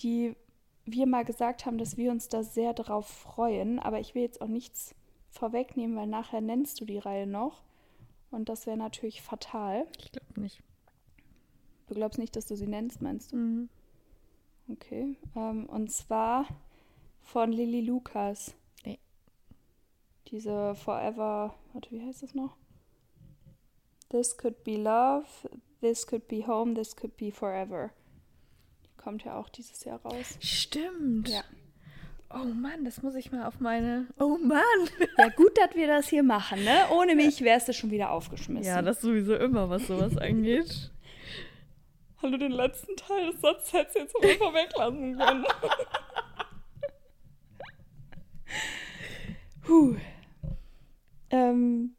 [0.00, 0.36] die
[0.84, 3.78] wir mal gesagt haben, dass wir uns da sehr darauf freuen.
[3.78, 4.94] Aber ich will jetzt auch nichts
[5.30, 7.62] vorwegnehmen, weil nachher nennst du die Reihe noch.
[8.30, 9.86] Und das wäre natürlich fatal.
[9.98, 10.62] Ich glaube nicht.
[11.86, 13.36] Du glaubst nicht, dass du sie nennst, meinst du?
[13.36, 13.68] Mhm.
[14.70, 15.16] Okay.
[15.34, 16.46] Ähm, und zwar
[17.22, 18.54] von Lily Lucas.
[18.84, 18.98] Nee.
[20.28, 21.54] Diese Forever.
[21.72, 22.56] Warte, wie heißt das noch?
[24.10, 25.26] This could be love,
[25.80, 27.90] this could be home, this could be forever.
[28.84, 30.36] Die kommt ja auch dieses Jahr raus.
[30.40, 31.28] Stimmt.
[31.28, 31.42] Ja.
[32.30, 34.06] Oh Mann, das muss ich mal auf meine.
[34.18, 34.60] Oh Mann.
[35.16, 36.86] Ja, gut, dass wir das hier machen, ne?
[36.92, 38.66] Ohne mich wärst du schon wieder aufgeschmissen.
[38.66, 40.90] Ja, das sowieso immer, was sowas angeht.
[42.22, 45.46] Hallo, den letzten Teil des Satzes hättest du jetzt auch einfach weglassen können.
[49.64, 49.96] Puh.
[51.30, 51.94] Ähm,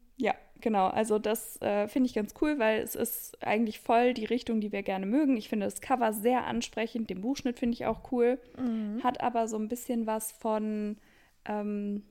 [0.60, 0.86] genau.
[0.88, 4.72] Also das äh, finde ich ganz cool, weil es ist eigentlich voll die Richtung, die
[4.72, 5.36] wir gerne mögen.
[5.36, 7.10] Ich finde das Cover sehr ansprechend.
[7.10, 8.38] Den Buchschnitt finde ich auch cool.
[8.58, 9.02] Mhm.
[9.02, 10.98] Hat aber so ein bisschen was von
[11.44, 12.02] ähm,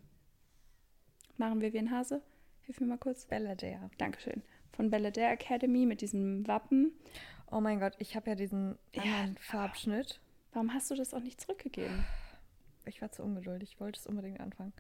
[1.40, 2.22] Machen wir wie ein Hase?
[2.64, 3.26] Hilf mir mal kurz.
[3.26, 3.90] Belladere.
[3.98, 4.42] Dankeschön.
[4.74, 6.92] Von Belladere Academy mit diesem Wappen.
[7.50, 9.04] Oh mein Gott, ich habe ja diesen Ja,
[9.40, 10.20] Farbschnitt.
[10.52, 12.06] Warum hast du das auch nicht zurückgegeben?
[12.86, 14.74] Ich war zu ungeduldig, ich wollte es unbedingt anfangen.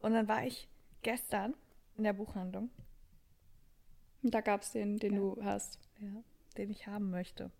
[0.00, 0.68] Und dann war ich
[1.00, 1.54] gestern
[1.96, 2.68] in der Buchhandlung,
[4.22, 5.18] Und da gab es den, den Ja.
[5.20, 5.78] du hast.
[6.00, 6.22] ja,
[6.56, 7.50] den ich haben möchte.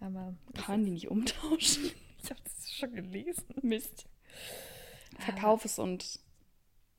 [0.00, 1.90] Aber Kann die nicht umtauschen?
[2.22, 3.44] ich habe das schon gelesen.
[3.62, 4.06] Mist.
[5.18, 6.20] Verkauf es und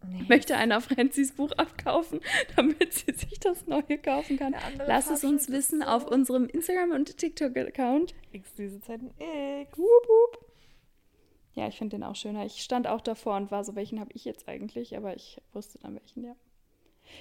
[0.08, 2.20] Nee, möchte einer Franzis Buch abkaufen,
[2.56, 4.56] damit sie sich das neue kaufen kann.
[4.86, 8.14] Lass es uns wissen so- auf unserem Instagram- und TikTok-Account.
[8.32, 9.76] X diese Zeiten X.
[9.78, 10.46] Wup, wup.
[11.54, 12.46] Ja, ich finde den auch schöner.
[12.46, 14.96] Ich stand auch davor und war so, welchen habe ich jetzt eigentlich?
[14.96, 16.36] Aber ich wusste dann welchen, ja.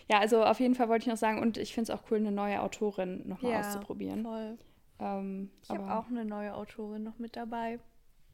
[0.08, 2.18] Ja, also auf jeden Fall wollte ich noch sagen, und ich finde es auch cool,
[2.18, 4.22] eine neue Autorin nochmal Ja, auszuprobieren.
[4.22, 4.58] Voll.
[4.98, 7.78] Ähm, Ich habe auch eine neue Autorin noch mit dabei.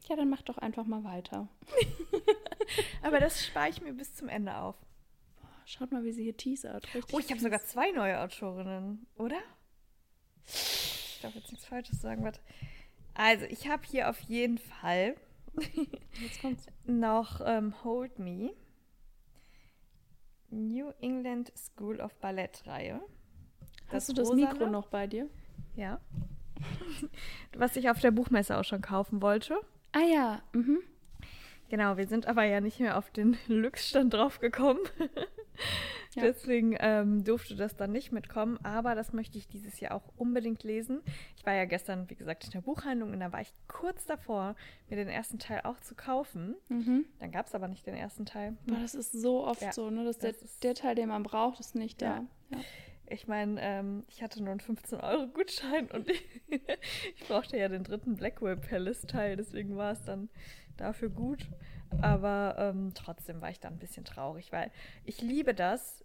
[0.08, 1.48] Ja, dann mach doch einfach mal weiter.
[3.02, 4.76] Aber das spare ich mir bis zum Ende auf.
[5.66, 6.92] Schaut mal, wie sie hier teasert.
[6.94, 9.38] Richtig Oh, ich habe sogar zwei neue Autorinnen, oder?
[10.46, 12.24] Ich darf jetzt nichts Falsches sagen.
[12.24, 12.40] Warte.
[13.14, 15.16] Also, ich habe hier auf jeden Fall
[16.86, 18.52] noch ähm, Hold Me.
[20.50, 23.00] New England School of Ballet Reihe.
[23.88, 25.28] Hast du Das das Mikro noch bei dir?
[25.76, 26.00] Ja.
[27.56, 29.58] Was ich auf der Buchmesse auch schon kaufen wollte.
[29.92, 30.78] Ah ja, mhm.
[31.68, 34.82] Genau, wir sind aber ja nicht mehr auf den Lux-Stand draufgekommen.
[36.14, 36.22] Ja.
[36.22, 40.64] Deswegen ähm, durfte das dann nicht mitkommen, aber das möchte ich dieses Jahr auch unbedingt
[40.64, 41.02] lesen.
[41.36, 44.56] Ich war ja gestern, wie gesagt, in der Buchhandlung und da war ich kurz davor,
[44.88, 46.56] mir den ersten Teil auch zu kaufen.
[46.68, 47.04] Mhm.
[47.20, 48.56] Dann gab es aber nicht den ersten Teil.
[48.66, 50.04] Boah, das ist so oft Ja, so, ne?
[50.04, 52.26] Dass das der, der Teil, den man braucht, ist nicht da.
[52.50, 52.58] Ja.
[53.06, 58.16] Ich meine, ähm, ich hatte nur einen 15-Euro-Gutschein und ich, ich brauchte ja den dritten
[58.16, 60.28] Blackwell Palace-Teil, deswegen war es dann
[60.76, 61.46] dafür gut.
[62.02, 64.70] Aber ähm, trotzdem war ich da ein bisschen traurig, weil
[65.04, 66.04] ich liebe das,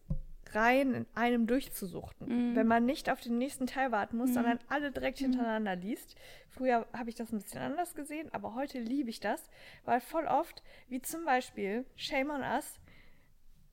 [0.53, 2.51] rein in einem durchzusuchten.
[2.51, 2.55] Mhm.
[2.55, 4.33] Wenn man nicht auf den nächsten Teil warten muss, Mhm.
[4.35, 6.15] sondern alle direkt hintereinander liest.
[6.49, 9.49] Früher habe ich das ein bisschen anders gesehen, aber heute liebe ich das,
[9.85, 12.79] weil voll oft, wie zum Beispiel Shame on Us,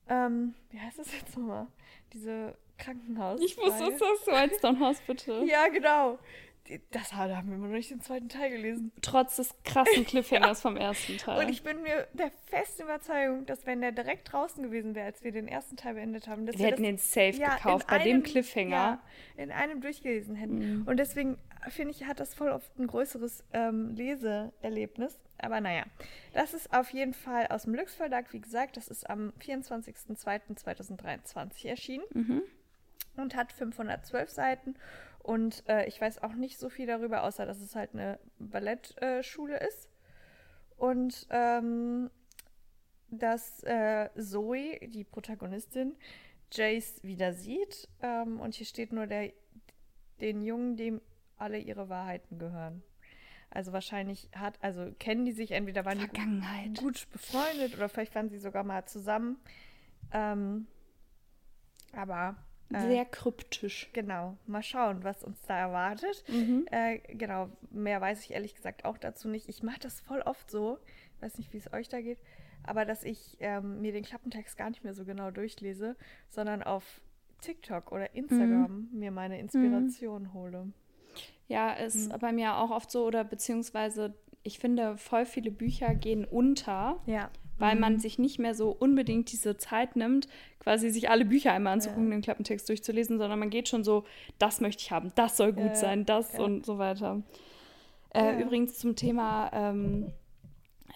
[0.09, 1.67] ähm, wie heißt das jetzt nochmal?
[2.13, 3.41] Diese Krankenhaus.
[3.41, 5.45] Ich wusste, was das so Whitestone Hospital.
[5.47, 6.19] Ja, genau.
[6.93, 8.93] Das haben- wir immer noch nicht den zweiten Teil gelesen.
[9.03, 11.45] Trotz des krassen Cliffhangers vom ersten Teil.
[11.45, 15.25] Und ich bin mir der festen Überzeugung, dass wenn der direkt draußen gewesen wäre, als
[15.25, 17.99] wir den ersten Teil beendet haben, dass wir hätten das, den Safe ja, gekauft bei
[17.99, 18.71] dem einem- Cliffhanger.
[18.71, 19.03] Ja,
[19.37, 20.81] in einem durchgelesen hätten.
[20.83, 20.87] Mhm.
[20.89, 21.37] Und deswegen
[21.69, 25.19] finde ich, hat das voll oft ein größeres ähm, Leseerlebnis.
[25.39, 25.83] Aber naja,
[26.33, 28.33] das ist auf jeden Fall aus dem Lux Verlag.
[28.33, 32.05] Wie gesagt, das ist am 24.02.2023 erschienen.
[32.15, 32.43] Mhm.
[33.17, 34.75] und hat 512 Seiten.
[35.23, 39.59] Und äh, ich weiß auch nicht so viel darüber, außer dass es halt eine Ballettschule
[39.59, 39.89] ist.
[40.77, 42.11] Und ähm,
[43.09, 45.95] dass äh, Zoe, die Protagonistin,
[46.51, 47.89] Jace wieder sieht.
[48.01, 49.33] Ähm, und hier steht nur der,
[50.21, 51.01] den Jungen, dem
[51.37, 52.83] alle ihre Wahrheiten gehören.
[53.51, 56.79] Also wahrscheinlich hat, also kennen die sich, entweder waren die Vergangenheit.
[56.79, 59.39] gut befreundet oder vielleicht waren sie sogar mal zusammen.
[60.11, 60.67] Ähm,
[61.93, 62.37] aber
[62.75, 63.91] äh, Sehr kryptisch.
[63.93, 66.25] genau, mal schauen, was uns da erwartet.
[66.29, 66.67] Mhm.
[66.71, 69.49] Äh, genau, mehr weiß ich ehrlich gesagt auch dazu nicht.
[69.49, 70.79] Ich mache das voll oft so,
[71.17, 72.19] ich weiß nicht, wie es euch da geht,
[72.65, 75.97] aber dass ich ähm, mir den Klappentext gar nicht mehr so genau durchlese,
[76.29, 77.01] sondern auf
[77.41, 80.73] TikTok oder Instagram mir meine Inspiration hole.
[81.49, 82.19] Ja, ist Mhm.
[82.21, 87.31] bei mir auch oft so, oder beziehungsweise ich finde, voll viele Bücher gehen unter, Ja.
[87.63, 87.99] Weil man Mhm.
[88.01, 90.27] sich nicht mehr so unbedingt diese Zeit nimmt,
[90.59, 94.05] quasi sich alle Bücher einmal anzugucken, den Klappentext durchzulesen, sondern man geht schon so,
[94.39, 96.41] das möchte ich haben, das soll gut Ja, sein, das ja.
[96.41, 97.23] und so weiter.
[98.15, 98.41] Äh, Ja.
[98.41, 100.13] Übrigens zum Thema, ähm,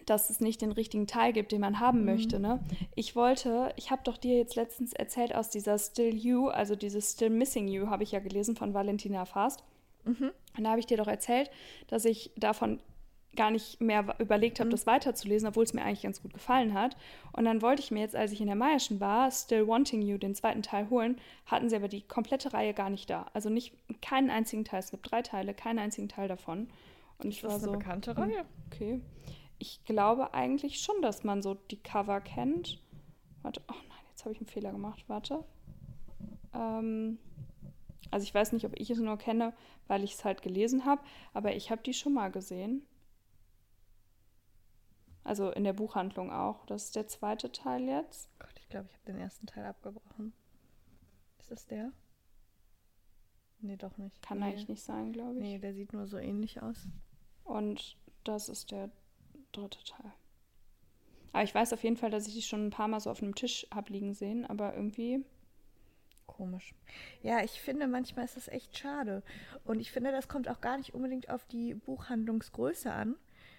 [0.07, 2.05] dass es nicht den richtigen Teil gibt, den man haben Mhm.
[2.07, 2.39] möchte.
[2.41, 2.59] Ne?
[2.97, 7.13] Ich wollte, ich habe doch dir jetzt letztens erzählt aus dieser Still You, also dieses
[7.13, 9.63] Still Missing You, habe ich ja gelesen von Valentina Fast.
[10.05, 10.31] Mhm.
[10.57, 11.51] Und da habe ich dir doch erzählt,
[11.89, 12.81] dass ich davon
[13.37, 14.73] gar nicht mehr überlegt habe, mhm.
[14.73, 16.97] das weiterzulesen, obwohl es mir eigentlich ganz gut gefallen hat.
[17.33, 20.19] Und dann wollte ich mir jetzt, als ich in der Meierschen war, Still Wanting You,
[20.19, 23.27] den zweiten Teil holen, hatten sie aber die komplette Reihe gar nicht da.
[23.33, 24.81] Also nicht keinen einzigen Teil.
[24.81, 26.69] Es gibt drei Teile, keinen einzigen Teil davon.
[27.19, 27.71] Und ich das war ist so.
[27.71, 28.45] Eine bekannte Reihe.
[28.67, 29.01] Okay.
[29.59, 32.81] Ich glaube eigentlich schon, dass man so die Cover kennt.
[33.43, 35.05] Warte, oh nein, jetzt habe ich einen Fehler gemacht.
[35.09, 35.45] Warte.
[36.55, 37.19] Ähm,
[38.11, 39.53] also ich weiß nicht, ob ich es nur kenne,
[39.89, 42.83] weil ich es halt gelesen habe, aber ich habe die schon mal gesehen.
[45.27, 46.65] Also in der Buchhandlung auch.
[46.67, 48.31] Das ist der zweite Teil jetzt.
[48.39, 50.33] Gott, ich glaube, ich habe den ersten Teil abgebrochen.
[51.41, 51.91] Ist das der?
[53.59, 54.23] Nee, doch nicht.
[54.23, 54.45] Kann nee.
[54.45, 55.43] eigentlich nicht sein, glaube ich.
[55.43, 56.87] Nee, der sieht nur so ähnlich aus.
[57.43, 58.89] Und das ist der
[59.51, 60.13] dritte Teil.
[61.33, 63.21] Aber ich weiß auf jeden Fall, dass ich die schon ein paar Mal so auf
[63.21, 65.25] einem Tisch habe liegen sehen, aber irgendwie.
[66.29, 66.73] Komisch.
[67.23, 69.25] Ja, ich finde, manchmal ist das echt schade.
[69.65, 73.17] Und ich finde, das kommt auch gar nicht unbedingt auf die Buchhandlungsgröße an.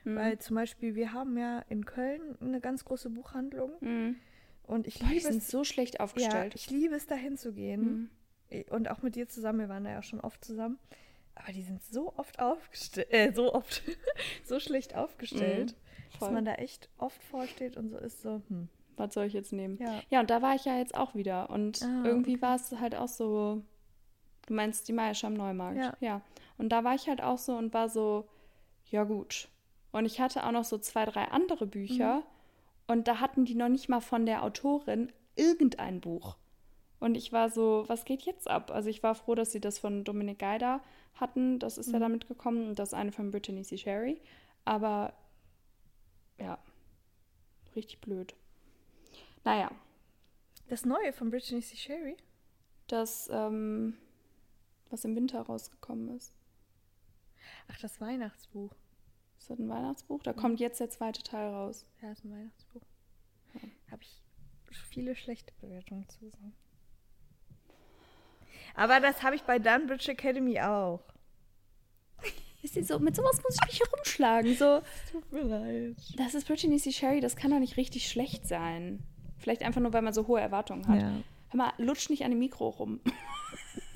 [0.08, 0.16] Mhm.
[0.16, 3.72] Weil zum Beispiel, wir haben ja in Köln eine ganz große Buchhandlung.
[3.82, 4.16] Mhm.
[4.64, 6.54] Und ich Boah, liebe es so schlecht aufgestellt.
[6.54, 8.10] Ja, ich liebe es, dahin zu gehen.
[8.50, 8.64] Mhm.
[8.70, 10.80] Und auch mit dir zusammen, wir waren da ja schon oft zusammen.
[11.36, 13.84] Aber die sind so oft aufgestellt, äh, so oft,
[14.46, 16.20] so schlecht aufgestellt, mhm.
[16.20, 18.70] dass man da echt oft vorsteht und so ist so, hm.
[18.98, 19.78] Was soll ich jetzt nehmen?
[19.78, 21.52] Ja, ja und da war ich ja jetzt auch wieder.
[21.52, 22.42] Und Ah, irgendwie okay.
[22.42, 23.62] war es halt auch so.
[24.48, 25.78] Du meinst die Maische am Neumarkt?
[25.78, 25.96] Ja.
[26.00, 26.22] ja.
[26.58, 28.28] Und da war ich halt auch so und war so,
[28.90, 29.50] ja gut.
[29.92, 32.18] Und ich hatte auch noch so zwei, drei andere Bücher.
[32.18, 32.24] Mhm.
[32.88, 36.38] Und da hatten die noch nicht mal von der Autorin irgendein Buch.
[37.00, 38.72] Und ich war so, was geht jetzt ab?
[38.72, 40.82] Also ich war froh, dass sie das von Dominic Geider
[41.16, 41.60] hatten.
[41.60, 42.04] Das ist ja Mhm.
[42.04, 42.70] damit gekommen.
[42.70, 43.78] Und das eine von Brittany C.
[43.78, 44.20] Sherry.
[44.66, 45.14] Aber
[46.40, 46.58] ja,
[47.76, 48.36] richtig blöd.
[49.44, 49.70] Naja,
[50.70, 51.76] Das Neue von Brittany C.
[51.78, 52.18] Sherry?
[52.88, 53.98] das, ähm,
[54.90, 56.34] was im Winter rausgekommen ist.
[57.70, 58.72] Ach, das Weihnachtsbuch.
[59.48, 60.22] Ist das ein Weihnachtsbuch?
[60.24, 60.36] Da Mhm.
[60.38, 61.86] kommt jetzt der zweite Teil raus.
[62.02, 62.82] Ja, ist ein Weihnachtsbuch.
[63.90, 64.22] Habe ich
[64.90, 66.54] viele schlechte Bewertungen zu sagen.
[68.76, 71.00] Aber das habe ich bei Dunbridge Academy auch.
[72.82, 74.54] So, mit sowas muss ich mich herumschlagen.
[74.56, 74.82] So,
[75.12, 75.96] Tut mir leid.
[76.18, 76.92] das ist Brittany C.
[76.92, 79.02] Sherry, das kann doch nicht richtig schlecht sein.
[79.38, 81.00] Vielleicht einfach nur, weil man so hohe Erwartungen hat.
[81.02, 81.12] Ja.
[81.50, 83.00] Hör mal, lutsch nicht an dem Mikro rum.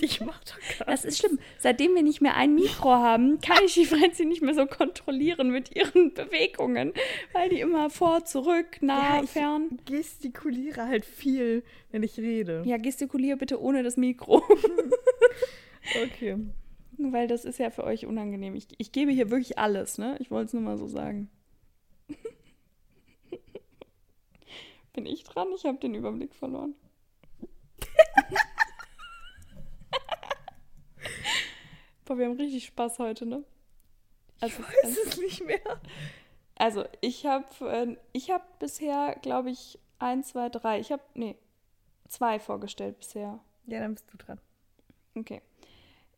[0.04, 1.38] Ich mach doch gar Das ist schlimm.
[1.60, 5.52] Seitdem wir nicht mehr ein Mikro haben, kann ich die Franzi nicht mehr so kontrollieren
[5.52, 6.94] mit ihren Bewegungen,
[7.34, 9.78] weil die immer vor, zurück, nah, Ja, ich- fern.
[9.86, 12.64] gestikuliere halt viel, wenn ich rede.
[12.66, 14.42] Ja, gestikulier bitte ohne das Mikro.
[16.06, 16.38] Okay.
[17.00, 18.54] Weil das ist ja für euch unangenehm.
[18.56, 20.16] Ich, ich gebe hier wirklich alles, ne?
[20.20, 21.30] Ich wollte es nur mal so sagen.
[24.94, 25.48] Bin ich dran?
[25.56, 26.76] Ich habe den Überblick verloren.
[32.12, 33.42] Boah, wir haben richtig Spaß heute, ne?
[34.42, 35.62] Also, Ich weiß es nicht mehr.
[36.56, 40.82] also ich habe äh, ich hab bisher, glaube ich, ein, zwei, drei.
[40.82, 41.38] Ich habe, nee,
[42.10, 43.40] zwei vorgestellt bisher.
[43.66, 44.42] Ja, dann bist du dran.
[45.16, 45.42] Okay.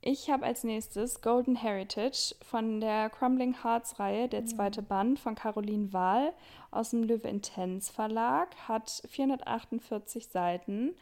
[0.02, 5.36] Ich habe als nächstes Golden Heritage von der Crumbling Hearts Reihe, der zweite Band von
[5.36, 6.34] Caroline Wahl
[6.72, 10.96] aus dem Löwe Intense Verlag, hat 448 Seiten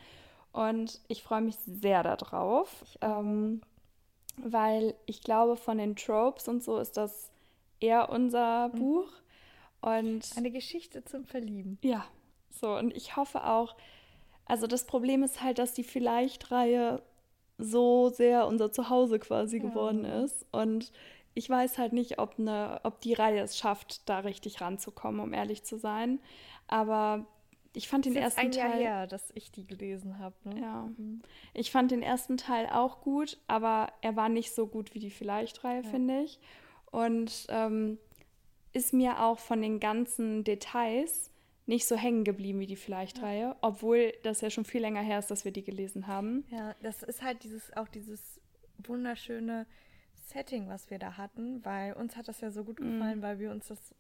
[0.52, 3.62] und ich freue mich sehr darauf, ähm,
[4.38, 7.30] weil ich glaube, von den Tropes und so ist das
[7.80, 9.12] eher unser Buch
[9.82, 11.78] und Eine Geschichte zum Verlieben.
[11.84, 12.06] ja,
[12.50, 13.76] so und ich hoffe auch,
[14.46, 17.02] also das Problem ist halt, dass die Vielleicht-Reihe
[17.58, 19.64] so sehr unser Zuhause quasi Ja.
[19.70, 20.92] geworden ist und
[21.34, 25.34] ich weiß halt nicht, ob, ne, ob die Reihe es schafft, da richtig ranzukommen, um
[25.34, 26.20] ehrlich zu sein.
[26.68, 27.26] Aber
[27.74, 28.80] ich fand den ersten ein Jahr Teil.
[28.82, 30.36] her, dass ich die gelesen habe.
[30.44, 30.60] Ne?
[30.62, 30.90] Ja.
[30.98, 31.22] Mhm.
[31.54, 35.10] Ich fand den ersten Teil auch gut, aber er war nicht so gut wie die
[35.12, 35.90] Vielleicht-Reihe, Ja.
[35.90, 36.40] finde ich.
[36.92, 37.98] Und ähm,
[38.74, 41.30] ist mir auch von den ganzen Details
[41.66, 45.32] nicht so hängen geblieben wie die Vielleicht-Reihe, obwohl das ja schon viel länger her ist,
[45.32, 46.44] dass wir die gelesen haben.
[46.50, 48.42] Ja, das ist halt dieses, auch dieses
[48.80, 49.66] wunderschöne
[50.28, 52.92] Setting, was wir da hatten, weil uns hat das ja so gut Mhm.
[52.94, 53.94] gefallen, weil wir uns das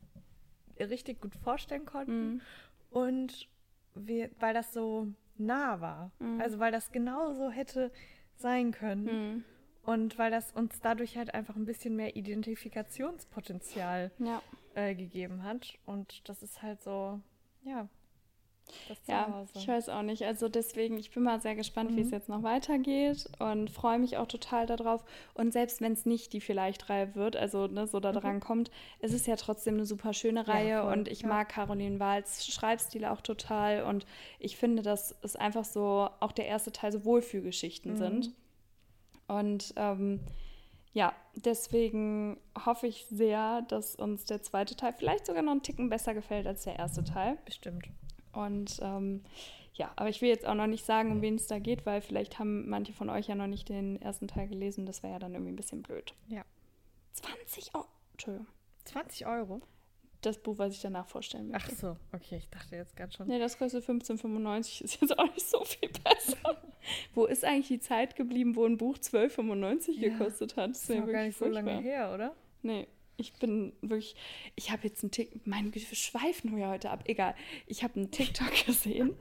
[0.79, 2.41] richtig gut vorstellen konnten Mhm.
[2.89, 3.47] und
[3.95, 6.11] wir, weil das so nah war.
[6.19, 6.39] Mhm.
[6.41, 7.91] Also weil das genauso hätte
[8.35, 9.43] sein können Mhm.
[9.83, 14.41] und weil das uns dadurch halt einfach ein bisschen mehr Identifikationspotenzial Ja.
[14.75, 17.19] äh, gegeben hat und das ist halt so,
[17.63, 17.87] ja,
[19.07, 20.23] Ja, ich weiß auch nicht.
[20.23, 22.13] Also deswegen, ich bin mal sehr gespannt, wie es Mhm.
[22.13, 25.03] jetzt noch weitergeht und freue mich auch total darauf.
[25.33, 29.13] Und selbst wenn es nicht die Vielleicht-Reihe wird, also ne, so da dran kommt, ist
[29.13, 30.47] es ja trotzdem eine super schöne Mhm.
[30.47, 31.27] Ja, Reihe voll, und ich ja.
[31.27, 34.05] mag Caroline Wahls Schreibstil auch total und
[34.39, 37.97] ich finde, dass es einfach so auch der erste Teil so Wohlfühlgeschichten Mhm.
[37.97, 38.31] sind.
[39.27, 40.19] Und ähm,
[40.93, 45.89] ja, deswegen hoffe ich sehr, dass uns der zweite Teil vielleicht sogar noch einen Ticken
[45.89, 47.37] besser gefällt als der erste Teil.
[47.45, 47.87] Bestimmt.
[48.33, 49.23] Und ähm,
[49.73, 52.01] ja, aber ich will jetzt auch noch nicht sagen, um wen es da geht, weil
[52.01, 54.85] vielleicht haben manche von euch ja noch nicht den ersten Teil gelesen.
[54.85, 56.13] Das wäre ja dann irgendwie ein bisschen blöd.
[56.27, 56.43] Ja.
[57.13, 57.87] 20 Euro.
[58.13, 58.47] Entschuldigung.
[58.85, 59.61] 20 Euro?
[60.21, 61.71] Das Buch, was ich danach vorstellen möchte.
[61.73, 63.27] Ach so, okay, ich dachte jetzt gerade schon.
[63.27, 66.61] Nee, das kostet 15,95, ist jetzt auch nicht so viel besser.
[67.15, 70.71] wo ist eigentlich die Zeit geblieben, wo ein Buch 12,95 ja, gekostet hat?
[70.71, 71.63] Das ist ja gar nicht furchtbar.
[71.63, 72.35] so lange her, oder?
[72.61, 74.15] Nee, ich bin wirklich,
[74.55, 77.35] ich habe jetzt einen TikTok, mein Güte, wir schweifen ja heute ab, egal.
[77.67, 79.15] Ich habe einen TikTok gesehen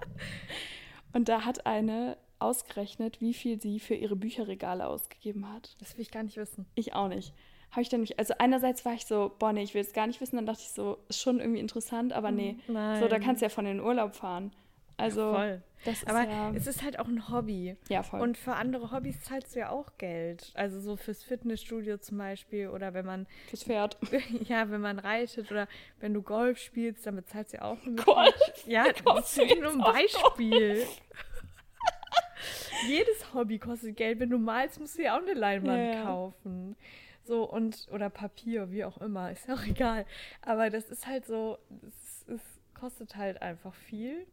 [1.12, 5.76] und da hat eine ausgerechnet, wie viel sie für ihre Bücherregale ausgegeben hat.
[5.80, 6.66] Das will ich gar nicht wissen.
[6.74, 7.34] Ich auch nicht
[7.70, 10.06] habe ich dann mich, also einerseits war ich so, boah, nee, ich will es gar
[10.06, 13.00] nicht wissen, dann dachte ich so, ist schon irgendwie interessant, aber nee, Nein.
[13.00, 14.52] so, da kannst du ja von in den Urlaub fahren.
[15.00, 15.62] Also, ja, voll.
[16.06, 17.76] aber ja, es ist halt auch ein Hobby.
[17.88, 18.20] Ja, voll.
[18.20, 20.52] Und für andere Hobbys zahlst du ja auch Geld.
[20.54, 23.26] Also so fürs Fitnessstudio zum Beispiel oder wenn man.
[23.48, 23.96] Fürs Pferd.
[24.44, 25.68] Ja, wenn man reitet oder
[26.00, 28.34] wenn du Golf spielst, dann bezahlst du ja auch ein Golf?
[28.66, 30.84] Ja, das ist nur ein Beispiel.
[32.88, 34.20] Jedes Hobby kostet Geld.
[34.20, 36.76] Wenn du malst, musst du ja auch eine Leinwand ja, kaufen.
[37.24, 40.06] So und, oder Papier, wie auch immer, ist ja auch egal.
[40.42, 42.40] Aber das ist halt so, es, es
[42.74, 44.26] kostet halt einfach viel.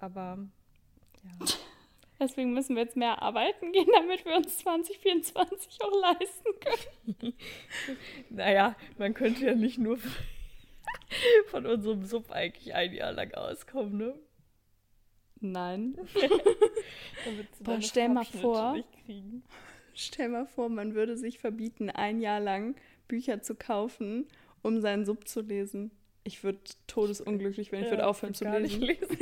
[0.00, 0.38] Aber
[1.22, 1.46] ja.
[2.20, 7.34] Deswegen müssen wir jetzt mehr arbeiten gehen, damit wir uns 2024 auch leisten können.
[8.28, 9.98] naja, man könnte ja nicht nur
[11.46, 14.14] von unserem Sub eigentlich ein Jahr lang auskommen, ne?
[15.40, 15.96] Nein.
[17.60, 18.76] Boah, stell mal vor.
[19.94, 22.76] Stell mal vor, man würde sich verbieten, ein Jahr lang
[23.08, 24.28] Bücher zu kaufen,
[24.60, 25.90] um seinen Sub zu lesen.
[26.24, 28.82] Ich würde todesunglücklich, wenn ich ja, würde aufhören zu lesen.
[28.82, 29.18] lesen.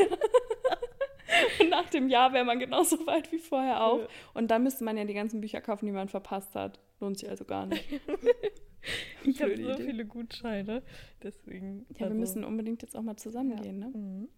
[1.70, 4.00] Nach dem Jahr wäre man genauso weit wie vorher auch.
[4.00, 4.08] Ja.
[4.34, 6.78] Und dann müsste man ja die ganzen Bücher kaufen, die man verpasst hat.
[7.00, 7.84] Lohnt sich also gar nicht.
[9.24, 9.82] ich habe so Idee.
[9.82, 10.82] viele Gutscheine.
[11.22, 11.86] Deswegen.
[11.90, 12.14] Ja, also.
[12.14, 13.88] wir müssen unbedingt jetzt auch mal zusammengehen, ja.
[13.88, 13.96] ne?
[13.96, 14.28] Mhm.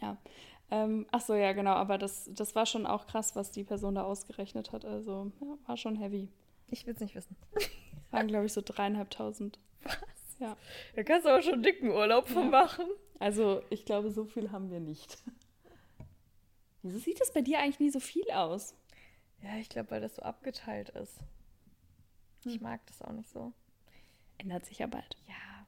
[0.00, 0.18] Ja.
[0.70, 1.72] Ähm, ach so, ja, genau.
[1.72, 4.84] Aber das, das war schon auch krass, was die Person da ausgerechnet hat.
[4.84, 6.28] Also, ja, war schon heavy.
[6.70, 7.36] Ich will es nicht wissen.
[8.10, 9.58] Waren, glaube ich, so dreieinhalbtausend.
[9.82, 9.94] Was?
[10.38, 10.56] Ja.
[10.96, 12.50] Da kannst du aber schon dicken Urlaub von ja.
[12.50, 12.86] machen.
[13.18, 15.18] Also, ich glaube, so viel haben wir nicht.
[16.84, 18.74] Wieso sieht das bei dir eigentlich nie so viel aus?
[19.42, 21.18] Ja, ich glaube, weil das so abgeteilt ist.
[22.44, 22.62] Ich hm.
[22.62, 23.54] mag das auch nicht so.
[24.36, 25.16] Ändert sich ja bald.
[25.26, 25.66] Ja.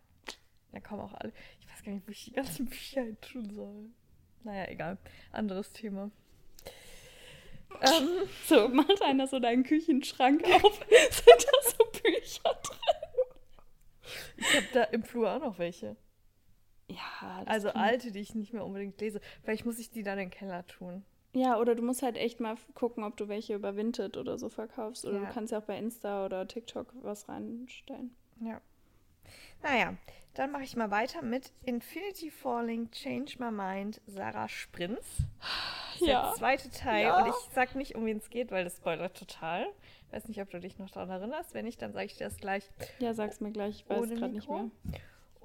[0.72, 1.32] Da kommen auch alle.
[1.58, 3.88] Ich weiß gar nicht, wo ich die ganzen Bücher hin tun soll.
[4.44, 4.98] Naja, egal.
[5.32, 6.10] Anderes Thema.
[7.80, 10.78] Ähm, so, macht einer so deinen Küchenschrank auf.
[11.10, 13.06] Sind da so Bücher drin?
[14.36, 15.96] Ich habe da im Flur auch noch welche.
[16.88, 19.20] Ja, also alte, die ich nicht mehr unbedingt lese.
[19.42, 21.04] Vielleicht muss ich die dann in den Keller tun.
[21.32, 24.48] Ja, oder du musst halt echt mal gucken, ob du welche über Vinted oder so
[24.48, 25.04] verkaufst.
[25.04, 25.26] Oder ja.
[25.26, 28.14] du kannst ja auch bei Insta oder TikTok was reinstellen.
[28.40, 28.60] Ja.
[29.62, 29.94] Naja,
[30.34, 35.04] dann mache ich mal weiter mit Infinity Falling, Change My Mind, Sarah Sprinz.
[35.98, 36.28] Ja.
[36.28, 37.04] Der zweite Teil.
[37.04, 37.22] Ja.
[37.22, 39.66] Und ich sag nicht, um wen es geht, weil das spoilert total.
[40.10, 41.54] Weiß nicht, ob du dich noch daran erinnerst.
[41.54, 42.70] Wenn nicht, dann sage ich dir das gleich.
[42.98, 43.76] Ja, sag's mir gleich.
[43.76, 44.70] Ich weiß gerade nicht mehr.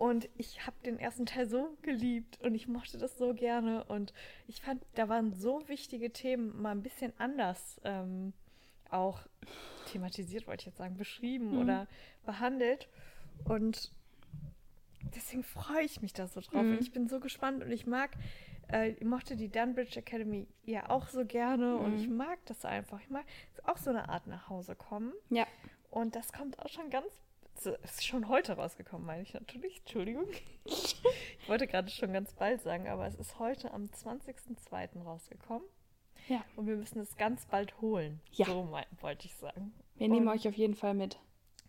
[0.02, 3.84] Und ich habe den ersten Teil so geliebt und ich mochte das so gerne.
[3.84, 4.16] Und
[4.48, 8.34] ich fand, da waren so wichtige Themen mal ein bisschen anders ähm,
[8.90, 9.20] auch
[9.92, 11.58] thematisiert, wollte ich jetzt sagen, beschrieben mhm.
[11.60, 11.88] oder
[12.26, 12.90] behandelt.
[13.44, 13.92] Und
[15.16, 16.64] deswegen freue ich mich da so drauf.
[16.64, 16.72] Mhm.
[16.72, 18.10] Und ich bin so gespannt und ich mag,
[18.74, 21.80] äh, ich mochte die Dunbridge Academy ja auch so gerne mhm.
[21.80, 23.00] und ich mag das einfach.
[23.02, 23.26] Ich mag
[23.66, 25.14] auch so eine Art nach Hause kommen.
[25.30, 25.46] Ja.
[25.92, 27.22] Und das kommt auch schon ganz
[27.66, 29.80] ist schon heute rausgekommen, meine ich natürlich.
[29.80, 30.28] Entschuldigung.
[30.66, 30.96] ich
[31.48, 35.04] wollte gerade schon ganz bald sagen, aber es ist heute am 20.02.
[35.04, 35.68] rausgekommen.
[36.28, 36.44] Ja.
[36.56, 38.22] Und wir müssen es ganz bald holen.
[38.32, 38.46] Ja.
[38.46, 38.70] So
[39.02, 39.74] wollte ich sagen.
[39.96, 41.20] Wir nehmen euch auf jeden Fall mit.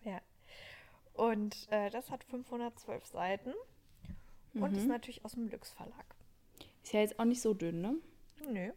[0.05, 0.21] Ja.
[1.15, 3.53] Und äh, das hat 512 Seiten
[4.53, 4.63] mhm.
[4.63, 4.89] und ist mhm.
[4.89, 6.07] natürlich aus dem Lux Verlag.
[6.83, 7.97] Ist ja jetzt auch nicht so dünn, ne?
[8.49, 8.73] Nö.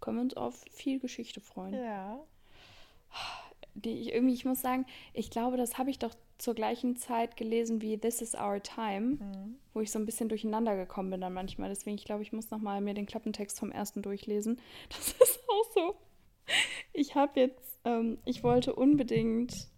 [0.00, 1.74] Können wir uns auf viel Geschichte freuen.
[1.74, 2.20] Ja.
[3.84, 7.36] Die ich irgendwie, ich muss sagen, ich glaube, das habe ich doch zur gleichen Zeit
[7.36, 9.56] gelesen wie This is Our Time, mhm.
[9.74, 11.68] wo ich so ein bisschen durcheinander gekommen bin dann manchmal.
[11.68, 14.60] Deswegen, ich glaube, ich muss nochmal mir den Klappentext vom ersten durchlesen.
[14.88, 15.94] Das ist auch so.
[16.92, 19.68] Ich habe jetzt, ähm, ich wollte unbedingt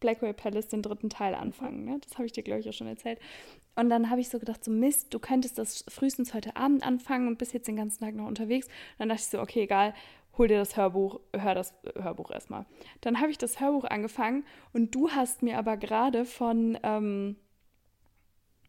[0.00, 1.84] Blackwell Palace den dritten Teil anfangen.
[1.84, 1.98] Ne?
[2.00, 3.18] Das habe ich dir, glaube ich, auch schon erzählt.
[3.74, 7.28] Und dann habe ich so gedacht, so Mist, du könntest das frühestens heute Abend anfangen
[7.28, 8.66] und bist jetzt den ganzen Tag noch unterwegs.
[8.66, 9.94] Und dann dachte ich so, okay, egal,
[10.38, 12.66] hol dir das Hörbuch, hör das Hörbuch erstmal.
[13.00, 17.36] Dann habe ich das Hörbuch angefangen und du hast mir aber gerade von ähm,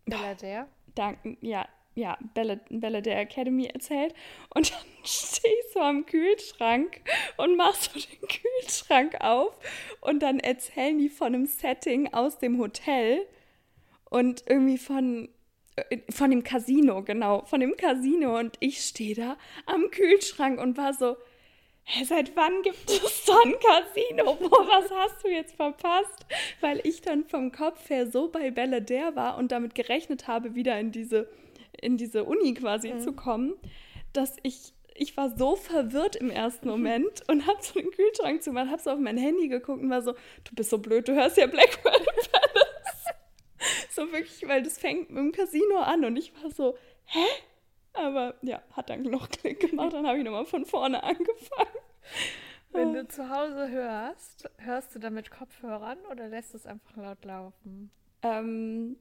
[0.06, 0.68] Bella der?
[0.96, 4.14] Danken, ja, ja, Bälle der Academy erzählt.
[4.54, 7.02] Und dann stehe ich so am Kühlschrank
[7.38, 9.58] und mache so den Kühlschrank auf.
[10.02, 13.26] Und dann erzählen die von einem Setting aus dem Hotel
[14.10, 15.30] und irgendwie von,
[15.76, 18.38] äh, von dem Casino, genau, von dem Casino.
[18.38, 21.18] Und ich stehe da am Kühlschrank und war so,
[21.88, 24.36] hä, seit wann gibt es so ein Casino?
[24.36, 26.26] Boah, was hast du jetzt verpasst?
[26.62, 30.54] Weil ich dann vom Kopf her so bei Belle der war und damit gerechnet habe,
[30.56, 31.30] wieder in diese,
[31.80, 33.00] in diese Uni quasi mhm.
[33.00, 33.54] zu kommen,
[34.14, 38.72] dass ich ich war so verwirrt im ersten Moment und habe so den Kühlschrank zugemacht,
[38.72, 41.38] habe so auf mein Handy geguckt und war so, du bist so blöd, du hörst
[41.38, 43.06] ja Blackbird Palace.
[43.92, 46.76] so wirklich, weil das fängt mit dem Casino an und ich war so,
[47.06, 47.26] hä?
[48.00, 51.78] Aber ja, hat dann noch Klick gemacht, dann habe ich nochmal von vorne angefangen.
[52.72, 57.24] Wenn du zu Hause hörst, hörst du damit Kopfhörern oder lässt du es einfach laut
[57.26, 57.90] laufen?
[58.22, 58.98] Ähm,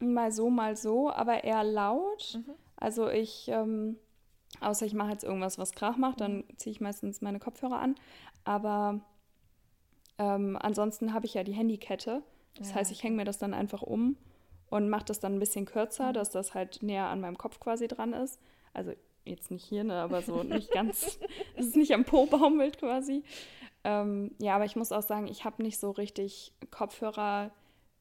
[0.00, 2.34] mal so, mal so, aber eher laut.
[2.34, 2.54] Mhm.
[2.76, 3.96] Also ich, ähm,
[4.60, 7.94] außer ich mache jetzt irgendwas, was Krach macht, dann ziehe ich meistens meine Kopfhörer an.
[8.44, 9.00] Aber
[10.18, 12.22] ähm, ansonsten habe ich ja die Handykette.
[12.58, 12.76] Das ja.
[12.76, 14.16] heißt, ich hänge mir das dann einfach um
[14.70, 16.14] und mache das dann ein bisschen kürzer, mhm.
[16.14, 18.40] dass das halt näher an meinem Kopf quasi dran ist.
[18.72, 18.92] Also
[19.24, 21.18] jetzt nicht hier, ne, aber so nicht ganz,
[21.56, 23.22] es ist nicht am Po baumelt quasi.
[23.84, 27.52] Ähm, ja, aber ich muss auch sagen, ich habe nicht so richtig Kopfhörer,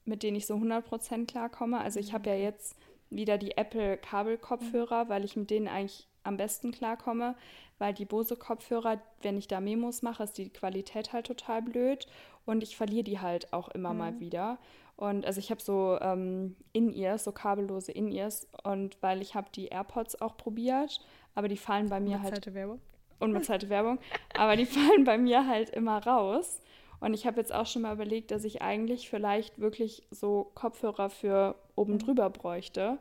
[0.03, 1.79] mit denen ich so 100% klarkomme.
[1.79, 2.75] Also ich habe ja jetzt
[3.09, 7.35] wieder die Apple Kabel-Kopfhörer, weil ich mit denen eigentlich am besten klarkomme,
[7.77, 12.07] weil die Bose-Kopfhörer, wenn ich da Memos mache, ist die Qualität halt total blöd
[12.45, 13.99] und ich verliere die halt auch immer mhm.
[13.99, 14.57] mal wieder.
[14.97, 18.47] Und also ich habe so ähm, In-Ears, so kabellose In-Ears.
[18.63, 21.01] Und weil ich habe die AirPods auch probiert,
[21.33, 22.53] aber die fallen bei mir halt.
[22.53, 22.79] Werbung.
[23.19, 23.99] Unbezahlte Werbung.
[24.37, 26.61] Aber die fallen bei mir halt immer raus.
[27.01, 31.09] Und ich habe jetzt auch schon mal überlegt, dass ich eigentlich vielleicht wirklich so Kopfhörer
[31.09, 32.97] für oben drüber bräuchte.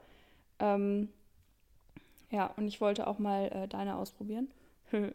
[0.59, 1.09] Ähm,
[2.31, 4.51] ja, und ich wollte auch mal äh, deine ausprobieren.
[4.93, 5.15] Habe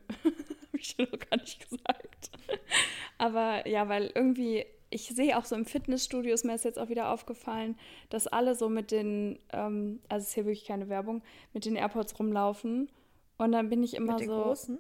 [0.74, 2.32] ich dir noch gar nicht gesagt.
[3.18, 6.90] Aber ja, weil irgendwie ich sehe auch so im Fitnessstudio, ist mir ist jetzt auch
[6.90, 7.78] wieder aufgefallen,
[8.10, 11.22] dass alle so mit den, ähm, also es ist hier wirklich keine Werbung,
[11.54, 12.90] mit den AirPods rumlaufen.
[13.38, 14.32] Und dann bin ich immer mit so.
[14.32, 14.80] Mit den großen?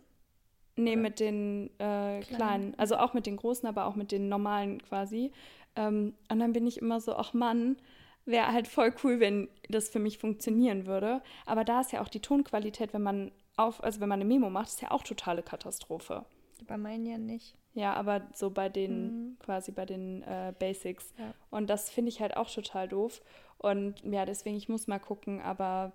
[0.75, 1.01] Nee, Oder?
[1.01, 2.23] mit den äh, kleinen.
[2.23, 2.75] kleinen.
[2.77, 5.31] Also auch mit den großen, aber auch mit den normalen quasi.
[5.75, 7.77] Ähm, und dann bin ich immer so, ach Mann,
[8.25, 11.21] wäre halt voll cool, wenn das für mich funktionieren würde.
[11.45, 14.49] Aber da ist ja auch die Tonqualität, wenn man auf, also wenn man eine Memo
[14.49, 16.25] macht, ist ja auch totale Katastrophe.
[16.67, 17.55] Bei meinen ja nicht.
[17.73, 19.39] Ja, aber so bei den, mhm.
[19.39, 21.13] quasi bei den äh, Basics.
[21.17, 21.33] Ja.
[21.51, 23.21] Und das finde ich halt auch total doof.
[23.57, 25.91] Und ja, deswegen, ich muss mal gucken, aber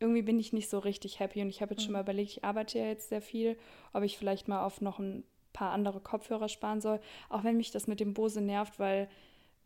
[0.00, 1.40] irgendwie bin ich nicht so richtig happy.
[1.42, 1.84] Und ich habe jetzt mhm.
[1.84, 3.56] schon mal überlegt, ich arbeite ja jetzt sehr viel,
[3.92, 7.00] ob ich vielleicht mal auf noch ein paar andere Kopfhörer sparen soll.
[7.30, 9.08] Auch wenn mich das mit dem Bose nervt, weil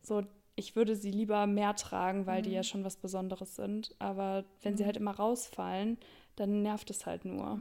[0.02, 0.22] so,
[0.54, 2.44] ich würde sie lieber mehr tragen, weil mhm.
[2.44, 2.64] die ja mhm.
[2.64, 3.94] schon was Besonderes sind.
[3.98, 4.86] Aber wenn sie mhm.
[4.86, 5.98] halt immer rausfallen,
[6.36, 7.60] dann nervt es halt nur.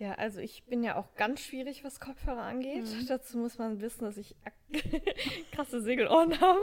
[0.00, 2.86] Ja, also ich bin ja auch ganz schwierig, was Kopfhörer angeht.
[2.86, 3.06] Mhm.
[3.06, 4.34] Dazu muss man wissen, dass ich
[5.52, 6.62] krasse Segelohren habe.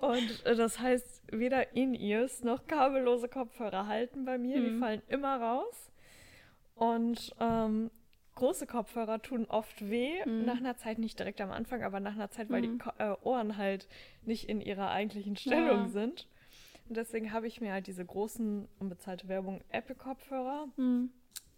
[0.00, 4.58] Und äh, das heißt, weder In-Ears noch kabellose Kopfhörer halten bei mir.
[4.58, 4.64] Mhm.
[4.64, 5.90] Die fallen immer raus.
[6.76, 7.90] Und ähm,
[8.36, 10.24] große Kopfhörer tun oft weh.
[10.24, 10.44] Mhm.
[10.44, 12.78] Nach einer Zeit, nicht direkt am Anfang, aber nach einer Zeit, weil mhm.
[12.78, 13.88] die Ko äh, Ohren halt
[14.22, 15.88] nicht in ihrer eigentlichen Stellung ja.
[15.88, 16.28] sind.
[16.88, 21.10] Und deswegen habe ich mir halt diese großen, unbezahlte Werbung Apple-Kopfhörer mhm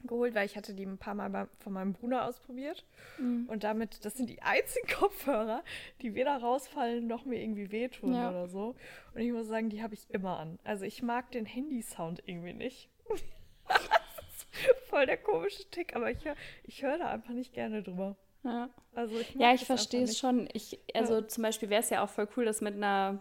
[0.06, 2.84] geholt, weil ich hatte die ein paar Mal von meinem Bruder ausprobiert.
[3.18, 3.46] Mhm.
[3.48, 5.62] Und damit, das sind die einzigen Kopfhörer,
[6.00, 8.30] die weder rausfallen noch mir irgendwie wehtun ja.
[8.30, 8.74] oder so.
[9.14, 10.58] Und ich muss sagen, die habe ich immer an.
[10.64, 12.88] Also ich mag den Handy-Sound irgendwie nicht.
[14.88, 18.16] voll der komische Tick, aber ich höre ich hör da einfach nicht gerne drüber.
[18.44, 20.48] Ja, also ich, ja, ich verstehe es schon.
[20.52, 21.28] Ich, also ja.
[21.28, 23.20] zum Beispiel wäre es ja auch voll cool, das mit einer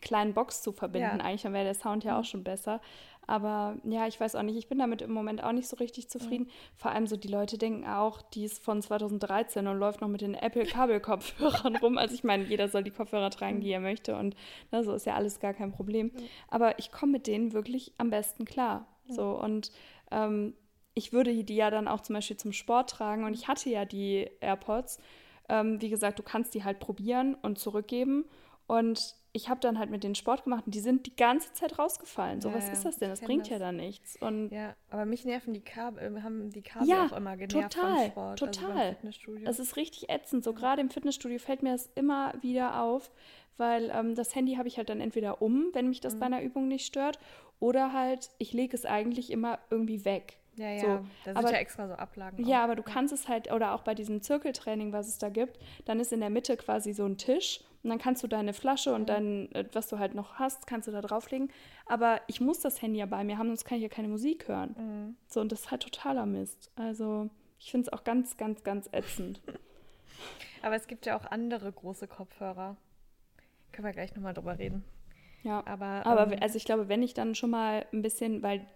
[0.00, 1.18] kleinen Box zu verbinden.
[1.18, 1.24] Ja.
[1.24, 2.20] Eigentlich dann wäre der Sound ja mhm.
[2.20, 2.80] auch schon besser.
[3.26, 6.08] Aber ja, ich weiß auch nicht, ich bin damit im Moment auch nicht so richtig
[6.08, 6.44] zufrieden.
[6.44, 6.76] Mhm.
[6.76, 10.20] Vor allem so, die Leute denken auch, die ist von 2013 und läuft noch mit
[10.20, 11.98] den Apple-Kabel-Kopfhörern rum.
[11.98, 14.36] Also ich meine, jeder soll die Kopfhörer tragen, die er möchte und
[14.70, 16.06] na, ne, so ist ja alles gar kein Problem.
[16.06, 16.22] Mhm.
[16.48, 18.86] Aber ich komme mit denen wirklich am besten klar.
[19.06, 19.12] Mhm.
[19.12, 19.72] So und
[20.10, 20.54] ähm,
[20.94, 23.84] ich würde die ja dann auch zum Beispiel zum Sport tragen und ich hatte ja
[23.84, 24.98] die AirPods.
[25.48, 28.24] Ähm, wie gesagt, du kannst die halt probieren und zurückgeben.
[28.66, 31.76] Und ich habe dann halt mit denen Sport gemacht und die sind die ganze Zeit
[31.76, 32.40] rausgefallen.
[32.40, 33.10] So, ja, was ist das denn?
[33.10, 33.50] Das bringt das.
[33.50, 34.16] ja dann nichts.
[34.20, 37.94] Und ja, aber mich nerven die Kabel, haben die Kabel ja, auch immer genervt total,
[37.94, 38.42] beim Sport.
[38.42, 40.44] Also total, also Es ist richtig ätzend.
[40.44, 40.56] So ja.
[40.56, 43.10] gerade im Fitnessstudio fällt mir das immer wieder auf,
[43.56, 46.20] weil ähm, das Handy habe ich halt dann entweder um, wenn mich das mhm.
[46.20, 47.18] bei einer Übung nicht stört,
[47.58, 50.38] oder halt, ich lege es eigentlich immer irgendwie weg.
[50.56, 50.86] Ja, ja, so.
[50.86, 52.44] da sind aber, ja extra so Ablagen.
[52.46, 52.64] Ja, auch.
[52.64, 56.00] aber du kannst es halt, oder auch bei diesem Zirkeltraining, was es da gibt, dann
[56.00, 59.08] ist in der Mitte quasi so ein Tisch und dann kannst du deine Flasche und
[59.08, 61.50] dein, äh, was du halt noch hast, kannst du da drauflegen.
[61.86, 64.48] Aber ich muss das Handy ja bei mir haben, sonst kann ich ja keine Musik
[64.48, 64.74] hören.
[64.78, 65.16] Mhm.
[65.28, 66.70] So, und das ist halt totaler Mist.
[66.76, 67.28] Also,
[67.58, 69.40] ich finde es auch ganz, ganz, ganz ätzend.
[70.62, 72.76] aber es gibt ja auch andere große Kopfhörer.
[73.72, 74.84] Können wir gleich nochmal drüber reden.
[75.42, 78.66] Ja, aber, aber ähm, also ich glaube, wenn ich dann schon mal ein bisschen, weil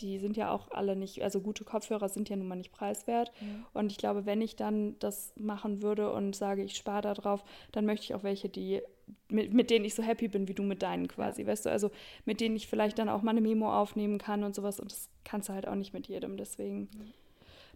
[0.00, 3.32] die sind ja auch alle nicht, also gute Kopfhörer sind ja nun mal nicht preiswert.
[3.40, 3.66] Mhm.
[3.72, 7.44] Und ich glaube, wenn ich dann das machen würde und sage, ich spare da drauf,
[7.72, 8.82] dann möchte ich auch welche, die
[9.28, 11.48] mit, mit denen ich so happy bin wie du mit deinen quasi, ja.
[11.48, 11.90] weißt du, also
[12.24, 15.08] mit denen ich vielleicht dann auch mal eine Memo aufnehmen kann und sowas und das
[15.24, 16.80] kannst du halt auch nicht mit jedem, deswegen.
[16.80, 17.12] Mhm.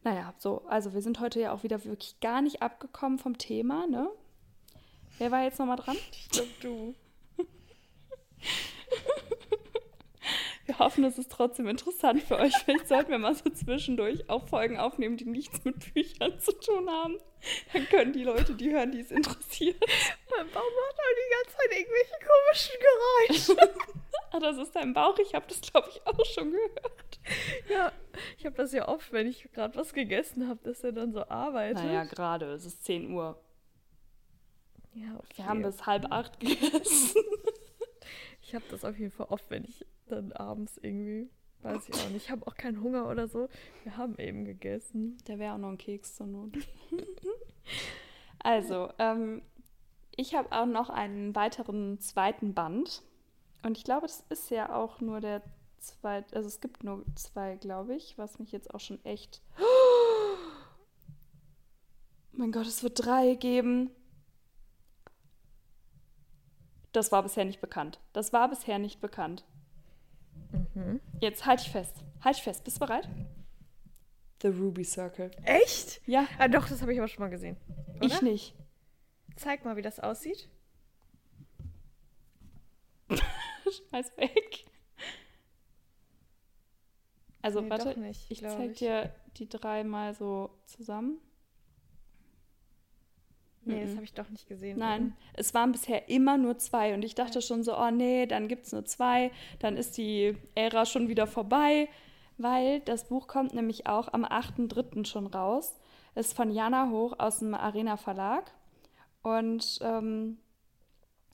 [0.05, 3.87] Naja, so, also wir sind heute ja auch wieder wirklich gar nicht abgekommen vom Thema,
[3.87, 4.11] ne?
[5.19, 5.97] Wer war jetzt nochmal dran?
[6.11, 6.95] Ich glaube du.
[10.73, 12.57] Wir hoffen, es ist trotzdem interessant für euch.
[12.57, 16.89] Vielleicht sollten wir mal so zwischendurch auch Folgen aufnehmen, die nichts mit Büchern zu tun
[16.89, 17.19] haben.
[17.75, 19.77] Dann können die Leute, die hören, die es interessiert.
[20.35, 22.15] Mein Bauch macht halt die ganze Zeit irgendwelche
[23.29, 23.93] komischen Geräusche.
[24.31, 25.19] ah, das ist dein Bauch.
[25.19, 27.21] Ich habe das, glaube ich, auch schon gehört.
[27.69, 27.93] Ja,
[28.39, 31.29] ich habe das ja oft, wenn ich gerade was gegessen habe, dass er dann so
[31.29, 31.85] arbeitet.
[31.85, 32.47] Naja, gerade.
[32.53, 33.39] Es ist 10 Uhr.
[34.95, 35.37] Ja, okay.
[35.37, 37.21] Wir haben bis halb acht gegessen.
[38.41, 41.31] Ich habe das auf jeden Fall oft, wenn ich dann abends irgendwie,
[41.63, 43.49] weiß ich auch nicht, ich habe auch keinen Hunger oder so.
[43.85, 45.17] Wir haben eben gegessen.
[45.25, 46.59] Da wäre auch noch ein Keks zur Not.
[48.39, 49.43] also, ähm,
[50.17, 53.03] ich habe auch noch einen weiteren zweiten Band.
[53.63, 55.43] Und ich glaube, das ist ja auch nur der
[55.79, 59.43] zweite, also es gibt nur zwei, glaube ich, was mich jetzt auch schon echt.
[62.33, 63.91] Mein Gott, es wird drei geben.
[66.93, 68.01] Das war bisher nicht bekannt.
[68.13, 69.45] Das war bisher nicht bekannt.
[70.75, 71.01] Mhm.
[71.21, 71.97] Jetzt halt ich fest.
[72.23, 72.65] Halt ich fest.
[72.65, 73.09] Bist du bereit?
[74.43, 75.31] The Ruby Circle.
[75.45, 76.01] Echt?
[76.07, 76.27] Ja.
[76.39, 77.57] Ah, doch, das habe ich aber schon mal gesehen.
[77.97, 78.07] Oder?
[78.07, 78.55] Ich nicht.
[79.37, 80.49] Zeig mal, wie das aussieht.
[83.89, 84.65] Schmeiß weg.
[87.41, 88.79] Also, nee, warte, nicht, ich zeig ich.
[88.79, 91.19] dir die drei mal so zusammen.
[93.65, 94.79] Nee, das habe ich doch nicht gesehen.
[94.79, 95.13] Nein, mhm.
[95.35, 98.67] es waren bisher immer nur zwei und ich dachte schon so, oh nee, dann gibt
[98.67, 101.89] es nur zwei, dann ist die Ära schon wieder vorbei,
[102.39, 105.07] weil das Buch kommt nämlich auch am 8.3.
[105.07, 105.79] schon raus.
[106.15, 108.53] Ist von Jana Hoch aus dem Arena Verlag
[109.23, 110.39] und ähm,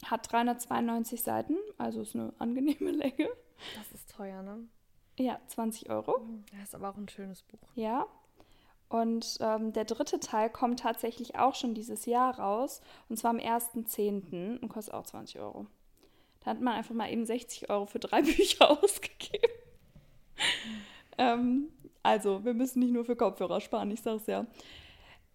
[0.05, 3.29] hat 392 Seiten, also ist eine angenehme Länge.
[3.76, 4.68] Das ist teuer, ne?
[5.18, 6.20] Ja, 20 Euro.
[6.53, 7.68] Das ist aber auch ein schönes Buch.
[7.74, 8.07] Ja,
[8.89, 12.80] und ähm, der dritte Teil kommt tatsächlich auch schon dieses Jahr raus.
[13.09, 14.61] Und zwar am 1.10.
[14.61, 15.66] und kostet auch 20 Euro.
[16.41, 19.53] Da hat man einfach mal eben 60 Euro für drei Bücher ausgegeben.
[21.18, 21.68] ähm,
[22.03, 24.47] also, wir müssen nicht nur für Kopfhörer sparen, ich sag's ja.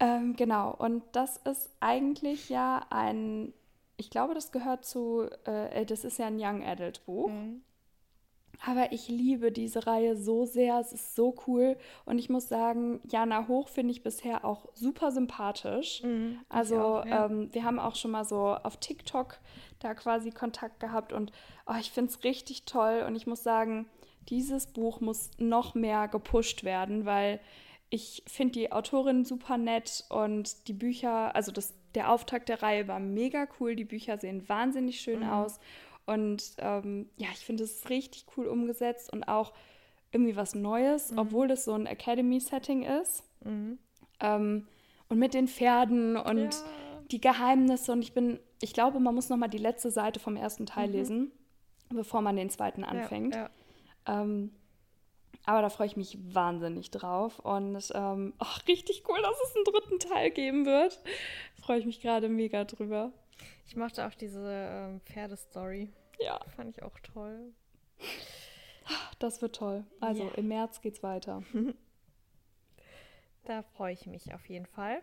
[0.00, 3.52] Ähm, genau, und das ist eigentlich ja ein,
[3.96, 7.28] ich glaube, das gehört zu, äh, das ist ja ein Young Adult Buch.
[7.30, 7.62] Mhm.
[8.66, 10.78] Aber ich liebe diese Reihe so sehr.
[10.78, 11.76] Es ist so cool.
[12.04, 16.02] Und ich muss sagen, Jana Hoch finde ich bisher auch super sympathisch.
[16.02, 17.26] Mhm, also auch, ja.
[17.26, 19.38] ähm, wir haben auch schon mal so auf TikTok
[19.80, 21.12] da quasi Kontakt gehabt.
[21.12, 21.32] Und
[21.66, 23.04] oh, ich finde es richtig toll.
[23.06, 23.86] Und ich muss sagen,
[24.28, 27.40] dieses Buch muss noch mehr gepusht werden, weil
[27.90, 32.88] ich finde die Autorin super nett und die Bücher, also das, der Auftakt der Reihe
[32.88, 33.76] war mega cool.
[33.76, 35.30] Die Bücher sehen wahnsinnig schön mhm.
[35.30, 35.60] aus.
[36.06, 39.52] Und ähm, ja, ich finde es richtig cool umgesetzt und auch
[40.12, 41.18] irgendwie was Neues, mhm.
[41.18, 43.24] obwohl das so ein Academy-Setting ist.
[43.44, 43.78] Mhm.
[44.20, 44.68] Ähm,
[45.08, 46.64] und mit den Pferden und ja.
[47.10, 47.92] die Geheimnisse.
[47.92, 50.92] Und ich bin, ich glaube, man muss nochmal die letzte Seite vom ersten Teil mhm.
[50.92, 51.32] lesen,
[51.90, 53.34] bevor man den zweiten anfängt.
[53.34, 53.50] Ja,
[54.06, 54.22] ja.
[54.22, 54.50] Ähm,
[55.46, 57.38] aber da freue ich mich wahnsinnig drauf.
[57.40, 60.98] Und ähm, ach, richtig cool, dass es einen dritten Teil geben wird.
[61.60, 63.12] Freue ich mich gerade mega drüber.
[63.66, 65.90] Ich mochte auch diese ähm, Pferdestory.
[66.20, 66.38] Ja.
[66.56, 67.52] Fand ich auch toll.
[69.18, 69.84] Das wird toll.
[70.00, 70.34] Also yeah.
[70.34, 71.42] im März geht's weiter.
[73.44, 75.02] da freue ich mich auf jeden Fall.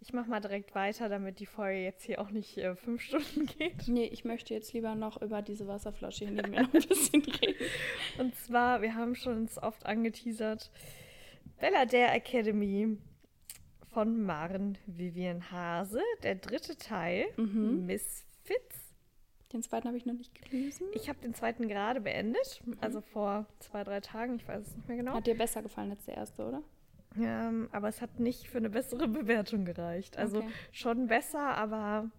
[0.00, 3.46] Ich mache mal direkt weiter, damit die Folge jetzt hier auch nicht äh, fünf Stunden
[3.46, 3.88] geht.
[3.88, 7.22] Nee, ich möchte jetzt lieber noch über diese Wasserflasche hier neben mir noch ein bisschen
[7.42, 7.66] reden.
[8.18, 10.70] Und zwar, wir haben schon oft angeteasert,
[11.58, 12.96] Bella Dare Academy
[13.92, 17.86] von Maren Vivian Hase, der dritte Teil, mhm.
[17.86, 18.94] Misfits.
[19.52, 20.86] Den zweiten habe ich noch nicht gelesen.
[20.92, 22.76] Ich habe den zweiten gerade beendet, mhm.
[22.80, 25.14] also vor zwei, drei Tagen, ich weiß es nicht mehr genau.
[25.14, 26.62] Hat dir besser gefallen als der erste, oder?
[27.16, 30.18] Ähm, aber es hat nicht für eine bessere Bewertung gereicht.
[30.18, 30.48] Also okay.
[30.72, 32.10] schon besser, aber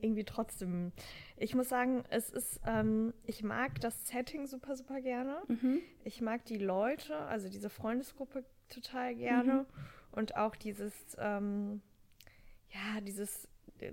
[0.00, 0.92] irgendwie trotzdem.
[1.36, 5.36] Ich muss sagen, es ist, ähm, ich mag das Setting super, super gerne.
[5.48, 5.80] Mhm.
[6.04, 9.52] Ich mag die Leute, also diese Freundesgruppe total gerne.
[9.52, 9.66] Mhm.
[10.12, 11.82] Und auch dieses, ähm,
[12.70, 13.48] ja, dieses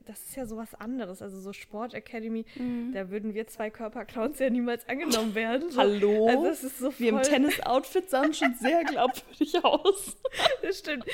[0.05, 1.22] das ist ja sowas anderes.
[1.22, 2.91] Also so Sport Academy, mhm.
[2.93, 5.72] da würden wir zwei Körperclowns ja niemals angenommen werden.
[5.72, 5.82] So.
[5.82, 6.28] Hallo?
[6.28, 10.17] Also es ist so Wir im Tennis-Outfit sahen schon sehr glaubwürdig aus.
[10.61, 11.05] das stimmt.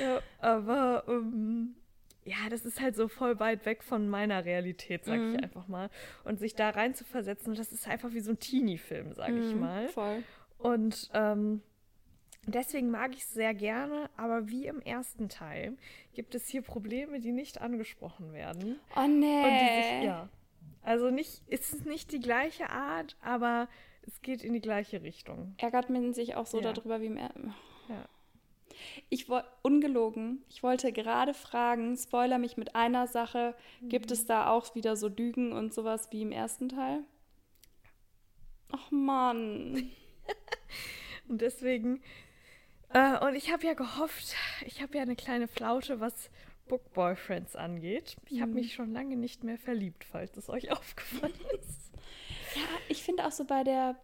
[0.00, 1.74] Ja, aber um,
[2.24, 5.34] ja, das ist halt so voll weit weg von meiner Realität, sag mhm.
[5.34, 5.90] ich einfach mal.
[6.24, 9.42] Und sich da rein zu versetzen, das ist einfach wie so ein Teenie-Film, sag mhm,
[9.42, 9.88] ich mal.
[9.88, 10.22] Voll.
[10.58, 11.62] Und ähm,
[12.46, 15.76] Deswegen mag ich es sehr gerne, aber wie im ersten Teil
[16.12, 18.80] gibt es hier Probleme, die nicht angesprochen werden.
[18.96, 20.00] Oh nee.
[20.00, 20.28] Sich, ja.
[20.82, 23.68] Also nicht, ist es nicht die gleiche Art, aber
[24.04, 25.54] es geht in die gleiche Richtung.
[25.58, 26.72] Ärgert man sich auch so ja.
[26.72, 27.30] darüber, wie mehr.
[27.88, 28.08] Ja.
[29.08, 33.88] Ich wollte, ungelogen, ich wollte gerade fragen, spoiler mich mit einer Sache, mhm.
[33.88, 37.04] gibt es da auch wieder so Lügen und sowas wie im ersten Teil?
[38.72, 39.90] Ach Mann.
[41.28, 42.02] und deswegen
[42.94, 44.34] äh, und ich habe ja gehofft,
[44.66, 46.30] ich habe ja eine kleine Flaute, was
[46.68, 48.16] Book Boyfriends angeht.
[48.28, 48.56] Ich habe mhm.
[48.56, 51.92] mich schon lange nicht mehr verliebt, falls es euch aufgefallen ist.
[52.54, 53.96] Ja, ich finde auch so bei der,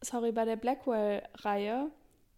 [0.00, 1.90] sorry, bei der Blackwell-Reihe,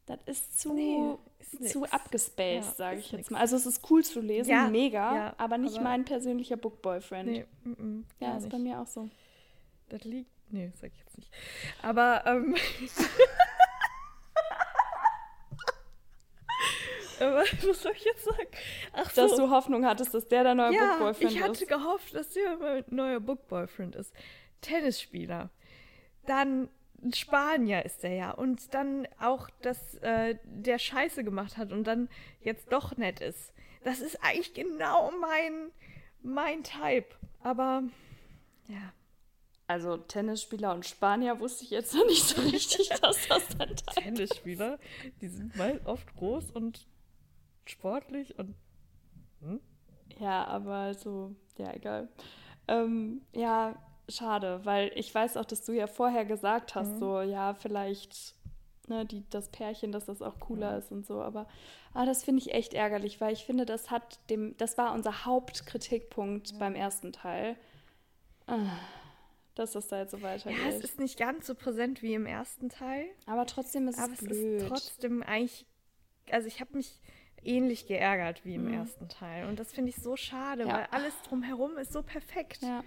[0.07, 3.31] das ist zu, nee, ist zu abgespaced, ja, sage ich jetzt nix.
[3.31, 3.41] mal.
[3.41, 6.81] Also es ist cool zu lesen, ja, mega, ja, aber nicht aber mein persönlicher Book
[6.81, 7.31] Boyfriend.
[7.31, 8.53] Nee, m -m, ja, ist nicht.
[8.53, 9.09] bei mir auch so.
[9.91, 11.31] Das liegt, nee, sag ich jetzt nicht.
[11.83, 12.55] Aber, ähm,
[17.21, 18.49] Aber was soll ich jetzt sagen?
[18.93, 19.23] Ach so.
[19.23, 21.37] Dass du Hoffnung hattest, dass der der neue ja, Bookboyfriend ist.
[21.37, 21.69] ich hatte ist.
[21.69, 24.13] gehofft, dass der mein neuer Bookboyfriend ist.
[24.61, 25.51] Tennisspieler.
[26.27, 26.69] Dann
[27.15, 28.31] Spanier ist der ja.
[28.33, 32.09] Und dann auch, dass äh, der Scheiße gemacht hat und dann
[32.41, 33.53] jetzt doch nett ist.
[33.85, 35.71] Das ist eigentlich genau mein,
[36.23, 37.15] mein Type.
[37.43, 37.85] Aber
[38.69, 38.93] ja.
[39.67, 44.79] Also Tennisspieler und Spanier wusste ich jetzt noch nicht so richtig, dass das dann Tennisspieler,
[45.21, 46.87] die sind mal oft groß und
[47.71, 48.55] sportlich und.
[49.41, 49.61] Hm?
[50.19, 52.09] Ja, aber so, ja, egal.
[52.67, 53.77] Ähm, ja,
[54.09, 56.99] schade, weil ich weiß auch, dass du ja vorher gesagt hast, mhm.
[56.99, 58.35] so, ja, vielleicht
[58.89, 60.79] ne, die, das Pärchen, dass das auch cooler mhm.
[60.79, 61.47] ist und so, aber
[61.95, 65.25] ah, das finde ich echt ärgerlich, weil ich finde, das hat dem, das war unser
[65.25, 66.59] Hauptkritikpunkt mhm.
[66.59, 67.57] beim ersten Teil.
[68.47, 68.79] Ah,
[69.55, 70.59] dass das da jetzt so weitergeht.
[70.59, 73.07] Ja, es ist nicht ganz so präsent wie im ersten Teil.
[73.27, 74.63] Aber trotzdem ist aber es, es blöd.
[74.63, 75.67] ist trotzdem eigentlich,
[76.31, 77.01] also ich habe mich
[77.45, 78.75] ähnlich geärgert wie im mhm.
[78.75, 79.47] ersten Teil.
[79.49, 80.73] Und das finde ich so schade, ja.
[80.73, 82.63] weil alles drumherum ist so perfekt.
[82.63, 82.83] Ja.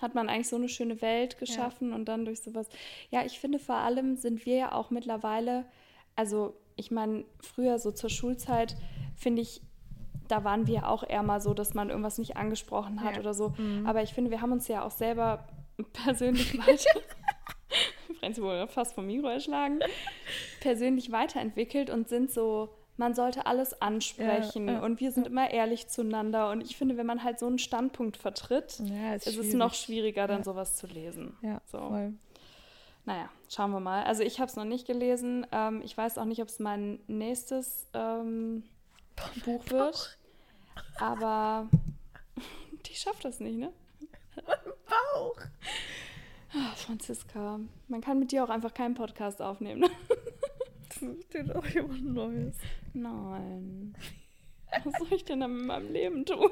[0.00, 1.94] Hat man eigentlich so eine schöne Welt geschaffen ja.
[1.94, 2.68] und dann durch sowas.
[3.10, 5.64] Ja, ich finde vor allem sind wir ja auch mittlerweile,
[6.16, 8.76] also ich meine, früher so zur Schulzeit,
[9.16, 9.62] finde ich,
[10.28, 13.50] da waren wir auch eher mal so, dass man irgendwas nicht angesprochen hat oder so.
[13.56, 13.86] Mhm.
[13.86, 15.46] Aber ich finde, wir haben uns ja auch selber
[15.92, 17.00] persönlich weiter.
[18.20, 19.80] Franzi wurde fast vom Mikro erschlagen.
[20.60, 25.30] persönlich weiterentwickelt und sind so man sollte alles ansprechen ja, ja, und wir sind ja.
[25.30, 26.50] immer ehrlich zueinander.
[26.50, 28.80] Und ich finde, wenn man halt so einen Standpunkt vertritt,
[29.14, 31.36] ist, ist es noch schwieriger, dann sowas zu lesen.
[31.42, 31.78] Ja, so.
[31.78, 32.14] voll.
[33.06, 34.04] Naja, schauen wir mal.
[34.04, 35.46] Also ich habe es noch nicht gelesen.
[35.52, 38.62] Ähm, ich weiß auch nicht, ob es mein nächstes ähm,
[39.44, 40.18] Buch wird.
[40.98, 41.68] Aber
[42.86, 43.72] die schafft das nicht, ne?
[44.36, 45.36] Bauch.
[46.54, 49.84] Oh, Franziska, man kann mit dir auch einfach keinen Podcast aufnehmen.
[51.00, 52.56] Dir doch jemand Neues.
[52.92, 53.96] Nein.
[54.84, 56.50] Was soll ich denn dann mit meinem Leben tun?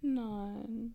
[0.00, 0.94] Nein.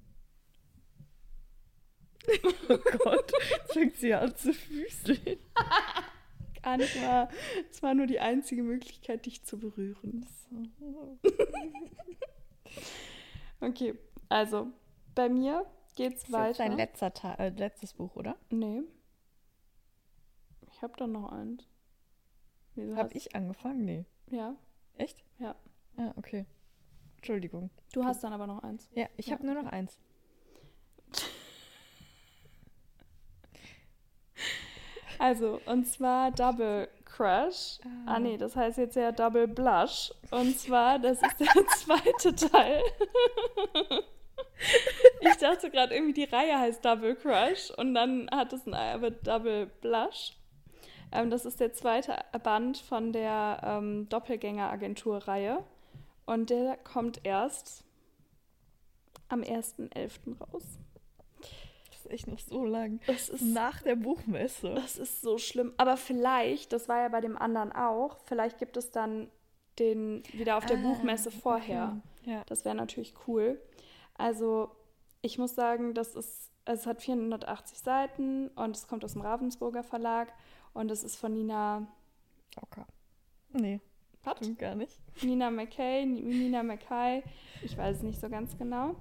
[2.69, 5.37] Oh Gott, jetzt fängt sie an zu füßeln.
[6.63, 7.29] Gar nicht mal.
[7.69, 10.25] Es war nur die einzige Möglichkeit, dich zu berühren.
[13.59, 13.93] okay,
[14.29, 14.71] also
[15.13, 15.65] bei mir
[15.95, 16.47] geht's das weiter.
[16.47, 18.35] Das ist dein letzter äh, letztes Buch, oder?
[18.49, 18.81] Nee.
[20.71, 21.63] Ich habe da noch eins.
[22.95, 23.85] Habe ich angefangen?
[23.85, 24.05] Nee.
[24.29, 24.55] Ja.
[24.97, 25.23] Echt?
[25.39, 25.55] Ja.
[25.97, 26.45] Ja, okay.
[27.17, 27.69] Entschuldigung.
[27.93, 28.89] Du hast dann aber noch eins.
[28.93, 29.33] Ja, ich ja.
[29.33, 29.97] habe nur noch eins.
[35.17, 37.79] Also, und zwar Double Crush.
[37.83, 38.15] Ah.
[38.15, 40.13] ah, nee, das heißt jetzt ja Double Blush.
[40.31, 42.83] Und zwar, das ist der zweite Teil.
[45.21, 49.11] ich dachte gerade irgendwie, die Reihe heißt Double Crush und dann hat es ein aber
[49.11, 50.33] Double Blush.
[51.15, 55.63] Ähm, das ist der zweite Band von der ähm, Doppelgänger-Agentur-Reihe.
[56.25, 57.83] Und der kommt erst
[59.29, 60.39] am 1.11.
[60.39, 60.63] raus.
[61.89, 62.99] Das ist echt noch so lang.
[63.07, 64.73] Das ist nach der Buchmesse.
[64.75, 65.73] Das ist so schlimm.
[65.77, 69.29] Aber vielleicht, das war ja bei dem anderen auch, vielleicht gibt es dann
[69.79, 71.97] den wieder auf der ah, Buchmesse vorher.
[72.21, 72.31] Okay.
[72.31, 72.43] Ja.
[72.47, 73.59] Das wäre natürlich cool.
[74.17, 74.71] Also
[75.21, 79.83] ich muss sagen, das ist, es hat 480 Seiten und es kommt aus dem Ravensburger
[79.83, 80.31] Verlag
[80.75, 81.87] und es ist von Nina.
[82.61, 82.85] Ocker.
[83.51, 83.79] Nee.
[84.23, 84.37] Was?
[84.37, 84.99] Stimmt gar nicht.
[85.23, 87.23] Nina McKay, Nina McKay.
[87.63, 88.95] Ich weiß es nicht so ganz genau.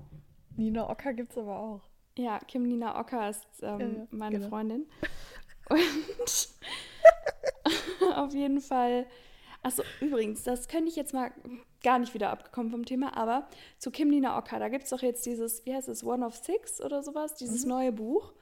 [0.57, 1.81] Nina Ocker gibt es aber auch.
[2.16, 4.49] Ja, Kim Nina Ocker ist ähm, ja, ja, meine genau.
[4.49, 4.87] Freundin.
[5.68, 6.49] Und
[8.14, 9.07] auf jeden Fall.
[9.62, 11.33] Achso, übrigens, das könnte ich jetzt mal
[11.83, 13.49] gar nicht wieder abgekommen vom Thema, aber
[13.79, 16.37] zu Kim Nina Ocker, da gibt es doch jetzt dieses, wie heißt es, One of
[16.37, 17.70] Six oder sowas, dieses mhm.
[17.70, 18.35] neue Buch.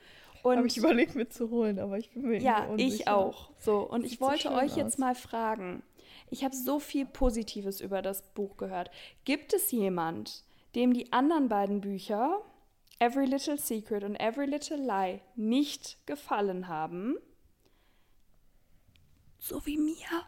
[0.42, 3.50] Und Habe ich überlegt mitzuholen, aber ich bin mir Ja, ich auch.
[3.58, 4.76] So, und ich wollte so euch aus.
[4.76, 5.82] jetzt mal fragen.
[6.30, 8.90] Ich habe so viel Positives über das Buch gehört.
[9.24, 12.40] Gibt es jemand, dem die anderen beiden Bücher,
[12.98, 17.16] Every Little Secret und Every Little Lie, nicht gefallen haben?
[19.38, 20.24] So wie mir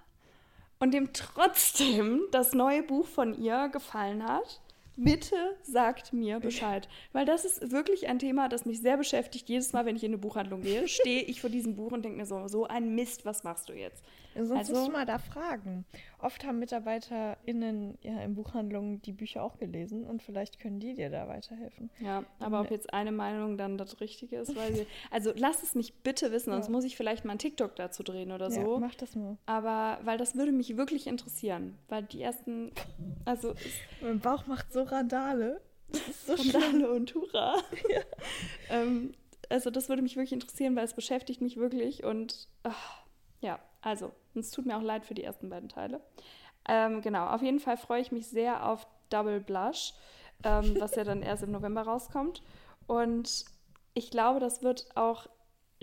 [0.79, 4.61] und dem trotzdem das neue Buch von ihr gefallen hat,
[4.97, 6.89] bitte sagt mir Bescheid.
[7.13, 9.49] Weil das ist wirklich ein Thema, das mich sehr beschäftigt.
[9.49, 12.19] Jedes Mal, wenn ich in eine Buchhandlung gehe, stehe ich vor diesem Buch und denke
[12.19, 14.03] mir so, so ein Mist, was machst du jetzt?
[14.35, 15.85] Sonst also, musst du mal da fragen.
[16.19, 21.11] Oft haben MitarbeiterInnen ja in Buchhandlungen die Bücher auch gelesen und vielleicht können die dir
[21.11, 21.91] da weiterhelfen.
[22.01, 24.87] Ja, aber ob jetzt eine Meinung dann das Richtige ist, weil sie.
[25.11, 26.73] Also lass es mich bitte wissen, sonst ja.
[26.73, 28.75] muss ich vielleicht mal einen TikTok dazu drehen oder so.
[28.75, 29.37] Ja, mach das mal.
[29.47, 31.79] Aber weil das würde mich wirklich interessieren.
[31.89, 32.73] Weil die ersten.
[33.25, 33.55] Also.
[34.03, 35.61] mein Bauch macht so Randale.
[35.89, 37.57] Das ist so Randale und Hurra.
[37.89, 38.01] Ja.
[38.71, 39.15] ähm,
[39.51, 43.03] also das würde mich wirklich interessieren, weil es beschäftigt mich wirklich und ach,
[43.41, 46.01] ja, also es tut mir auch leid für die ersten beiden Teile.
[46.67, 49.93] Ähm, genau, auf jeden Fall freue ich mich sehr auf Double Blush,
[50.43, 52.43] ähm, was ja dann erst im November rauskommt.
[52.87, 53.45] Und
[53.93, 55.29] ich glaube, das wird auch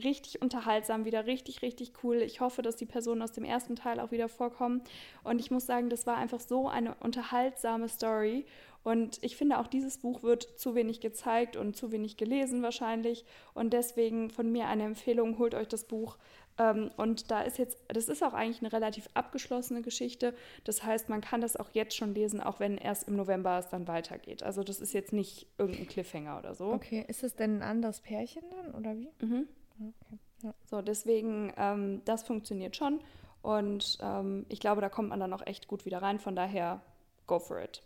[0.03, 2.17] richtig unterhaltsam, wieder richtig, richtig cool.
[2.17, 4.81] Ich hoffe, dass die Personen aus dem ersten Teil auch wieder vorkommen.
[5.23, 8.45] Und ich muss sagen, das war einfach so eine unterhaltsame Story.
[8.83, 13.25] Und ich finde, auch dieses Buch wird zu wenig gezeigt und zu wenig gelesen wahrscheinlich.
[13.53, 16.17] Und deswegen von mir eine Empfehlung, holt euch das Buch.
[16.57, 20.33] Ähm, und da ist jetzt, das ist auch eigentlich eine relativ abgeschlossene Geschichte.
[20.63, 23.69] Das heißt, man kann das auch jetzt schon lesen, auch wenn erst im November es
[23.69, 24.43] dann weitergeht.
[24.43, 26.71] Also das ist jetzt nicht irgendein Cliffhanger oder so.
[26.73, 29.09] Okay, ist es denn ein anderes Pärchen dann oder wie?
[29.21, 29.47] Mhm.
[29.79, 30.19] Okay.
[30.43, 30.53] Ja.
[30.65, 32.99] So, deswegen, ähm, das funktioniert schon.
[33.41, 36.19] Und ähm, ich glaube, da kommt man dann auch echt gut wieder rein.
[36.19, 36.81] Von daher,
[37.27, 37.83] go for it.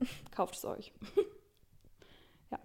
[0.30, 0.92] Kauft es euch.
[2.50, 2.58] ja.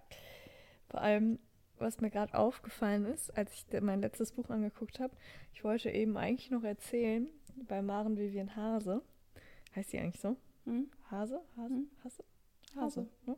[0.88, 1.38] Vor allem,
[1.78, 5.14] was mir gerade aufgefallen ist, als ich mein letztes Buch angeguckt habe,
[5.52, 7.28] ich wollte eben eigentlich noch erzählen,
[7.68, 9.02] bei Maren Vivian Hase,
[9.74, 10.36] heißt sie eigentlich so?
[10.64, 10.90] Hm?
[11.10, 11.40] Hase?
[11.56, 11.74] Hase?
[11.74, 11.90] Hm?
[12.02, 12.24] Hase?
[12.76, 13.36] Hase, ne?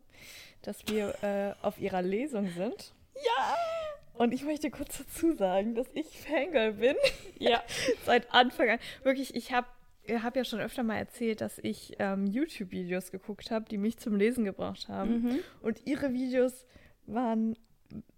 [0.62, 2.94] Dass wir äh, auf ihrer Lesung sind.
[3.14, 3.56] Ja!
[4.14, 6.96] Und ich möchte kurz dazu sagen, dass ich Fangirl bin.
[7.38, 7.62] Ja.
[8.06, 8.78] Seit Anfang an.
[9.02, 9.66] Wirklich, ich habe
[10.08, 14.16] hab ja schon öfter mal erzählt, dass ich ähm, YouTube-Videos geguckt habe, die mich zum
[14.16, 15.22] Lesen gebracht haben.
[15.22, 15.38] Mhm.
[15.60, 16.66] Und ihre Videos
[17.06, 17.56] waren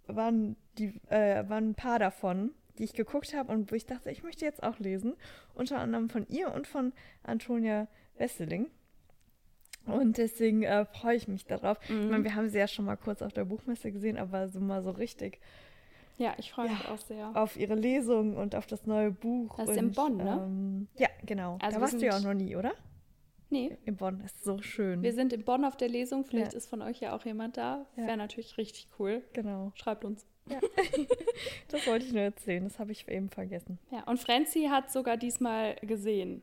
[0.07, 4.11] waren, die, äh, waren ein paar davon, die ich geguckt habe und wo ich dachte,
[4.11, 5.15] ich möchte jetzt auch lesen.
[5.55, 6.93] Unter anderem von ihr und von
[7.23, 8.67] Antonia Wesseling.
[9.87, 11.79] Und deswegen äh, freue ich mich darauf.
[11.89, 12.03] Mhm.
[12.05, 14.61] Ich meine, wir haben sie ja schon mal kurz auf der Buchmesse gesehen, aber so
[14.61, 15.41] mal so richtig.
[16.19, 17.35] Ja, ich freue mich auch sehr.
[17.35, 19.57] Auf ihre Lesung und auf das neue Buch.
[19.57, 20.43] Das ist und, in Bonn, ne?
[20.45, 21.59] Ähm, ja, genau.
[21.63, 22.73] Also da warst du ja auch noch nie, oder?
[23.51, 23.77] Nee.
[23.87, 25.03] In Bonn ist so schön.
[25.03, 26.25] Wir sind in Bonn auf der Lesung.
[26.25, 26.59] Vielleicht ja.
[26.59, 27.87] ist von euch ja auch jemand da.
[27.97, 28.07] Ja.
[28.07, 29.23] Wäre natürlich richtig cool.
[29.33, 29.73] Genau.
[29.75, 30.27] Schreibt uns.
[30.51, 30.61] Ja.
[31.69, 32.65] das wollte ich nur erzählen.
[32.65, 33.79] Das habe ich eben vergessen.
[33.91, 36.43] Ja, und Franzi hat sogar diesmal gesehen.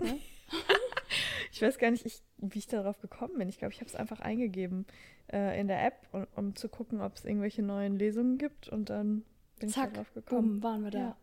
[0.00, 0.18] Ne?
[1.52, 3.48] ich weiß gar nicht, ich, wie ich darauf gekommen bin.
[3.48, 4.86] Ich glaube, ich habe es einfach eingegeben
[5.32, 8.68] äh, in der App, um, um zu gucken, ob es irgendwelche neuen Lesungen gibt.
[8.68, 9.24] Und dann
[9.60, 10.60] bin Zack, ich darauf gekommen.
[10.60, 10.98] Bumm, waren wir da.
[10.98, 11.16] Ja.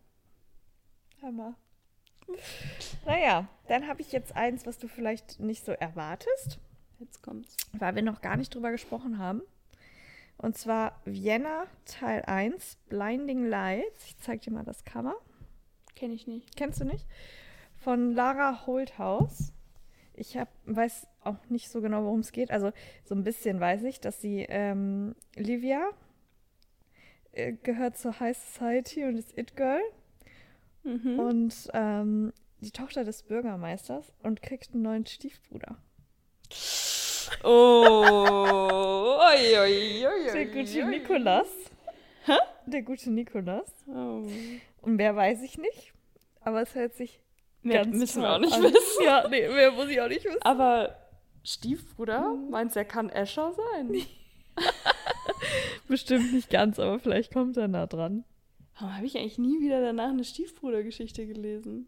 [1.21, 1.57] Hammer.
[3.05, 6.59] Naja, dann habe ich jetzt eins, was du vielleicht nicht so erwartest.
[6.99, 7.57] Jetzt kommt's.
[7.73, 9.41] Weil wir noch gar nicht drüber gesprochen haben.
[10.37, 14.05] Und zwar Vienna Teil 1, Blinding Lights.
[14.07, 15.15] Ich zeige dir mal das Cover.
[15.95, 16.55] Kenne ich nicht.
[16.55, 17.05] Kennst du nicht?
[17.77, 19.53] Von Lara Holthaus.
[20.13, 22.51] Ich hab, weiß auch nicht so genau, worum es geht.
[22.51, 22.71] Also
[23.03, 25.89] so ein bisschen weiß ich, dass sie ähm, Livia
[27.31, 29.81] äh, gehört zur High Society und ist It Girl.
[30.83, 31.19] Mhm.
[31.19, 35.77] Und ähm, die Tochter des Bürgermeisters und kriegt einen neuen Stiefbruder.
[37.43, 38.03] Oh,
[39.19, 41.47] oi, oi, oi, der gute Nikolas.
[42.25, 42.37] Hä?
[42.65, 43.73] Der gute Nikolas.
[43.87, 44.25] Oh.
[44.81, 45.93] Und wer weiß ich nicht.
[46.41, 47.21] Aber es hört sich
[47.61, 48.63] mehr ganz müssen wir auch nicht an.
[48.63, 49.03] wissen.
[49.03, 50.41] Ja, nee, mehr muss ich auch nicht wissen.
[50.41, 50.95] Aber
[51.43, 52.49] Stiefbruder, mhm.
[52.49, 53.95] meinst du, er kann Escher sein?
[55.87, 58.23] Bestimmt nicht ganz, aber vielleicht kommt er nah dran.
[58.81, 61.87] Warum habe ich eigentlich nie wieder danach eine Stiefbrudergeschichte gelesen?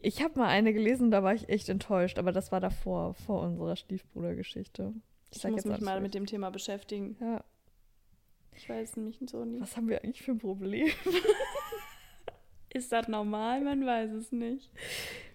[0.00, 3.42] Ich habe mal eine gelesen, da war ich echt enttäuscht, aber das war davor, vor
[3.42, 4.94] unserer Stiefbrudergeschichte.
[5.32, 7.16] Ich, ich muss mich mal mit dem Thema beschäftigen.
[7.20, 7.42] Ja.
[8.54, 9.60] Ich weiß nämlich so nicht.
[9.60, 10.86] Was haben wir eigentlich für ein Problem?
[12.72, 13.62] Ist das normal?
[13.62, 14.70] Man weiß es nicht.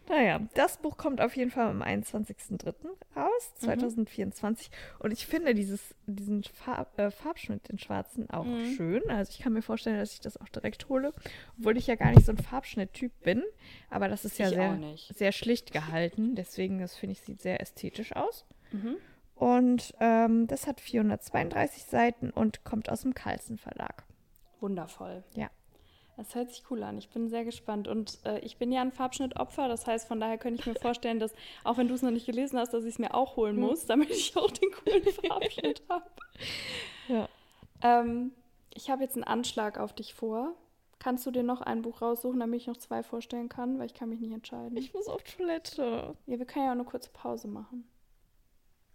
[0.10, 2.74] Naja, das Buch kommt auf jeden Fall am 21.03.
[3.16, 4.70] raus, 2024.
[4.70, 4.76] Mhm.
[5.00, 8.76] Und ich finde dieses, diesen Farb, äh, Farbschnitt, den schwarzen, auch mhm.
[8.76, 9.10] schön.
[9.10, 11.14] Also ich kann mir vorstellen, dass ich das auch direkt hole.
[11.58, 13.44] Obwohl ich ja gar nicht so ein Farbschnitt-Typ bin.
[13.90, 14.78] Aber das ist ja sehr,
[15.14, 16.36] sehr schlicht gehalten.
[16.36, 18.46] Deswegen, das finde ich, sieht sehr ästhetisch aus.
[18.72, 18.98] Mhm.
[19.36, 24.04] Und ähm, das hat 432 Seiten und kommt aus dem Carlsen Verlag.
[24.60, 25.24] Wundervoll.
[25.36, 25.50] Ja.
[26.18, 26.98] Das hört sich cool an.
[26.98, 27.88] Ich bin sehr gespannt.
[27.88, 29.68] Und äh, ich bin ja ein Farbschnittopfer.
[29.68, 31.34] Das heißt, von daher könnte ich mir vorstellen, dass,
[31.64, 33.64] auch wenn du es noch nicht gelesen hast, dass ich es mir auch holen hm.
[33.64, 36.10] muss, damit ich auch den coolen Farbschnitt habe.
[37.08, 37.30] Ja.
[37.82, 38.32] Ähm,
[38.74, 40.54] ich habe jetzt einen Anschlag auf dich vor.
[41.00, 43.78] Kannst du dir noch ein Buch raussuchen, damit ich noch zwei vorstellen kann?
[43.78, 44.78] Weil ich kann mich nicht entscheiden.
[44.78, 46.16] Ich muss auf Toilette.
[46.28, 47.86] Ja, wir können ja auch eine kurze Pause machen.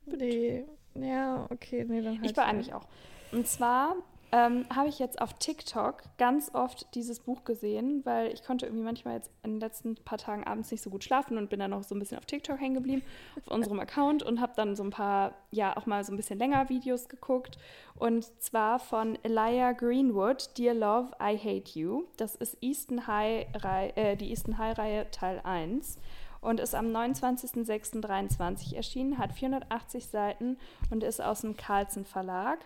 [0.07, 0.65] Nee.
[0.95, 1.85] Ja, okay.
[1.87, 2.87] Nee, dann halt ich beeile mich auch.
[3.33, 3.97] Und zwar
[4.31, 8.85] ähm, habe ich jetzt auf TikTok ganz oft dieses Buch gesehen, weil ich konnte irgendwie
[8.85, 11.71] manchmal jetzt in den letzten paar Tagen abends nicht so gut schlafen und bin dann
[11.71, 13.03] noch so ein bisschen auf TikTok hängen geblieben,
[13.37, 16.39] auf unserem Account und habe dann so ein paar, ja, auch mal so ein bisschen
[16.39, 17.59] länger Videos geguckt.
[17.95, 22.05] Und zwar von Elijah Greenwood, Dear Love, I Hate You.
[22.17, 25.99] Das ist Easton High, äh, die Easton High-Reihe Teil 1
[26.41, 30.59] und ist am 29.06.23 erschienen, hat 480 Seiten
[30.91, 32.59] und ist aus dem Carlsen Verlag.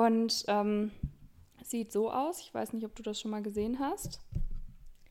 [0.00, 0.92] Und ähm,
[1.62, 2.40] sieht so aus.
[2.40, 4.18] Ich weiß nicht, ob du das schon mal gesehen hast.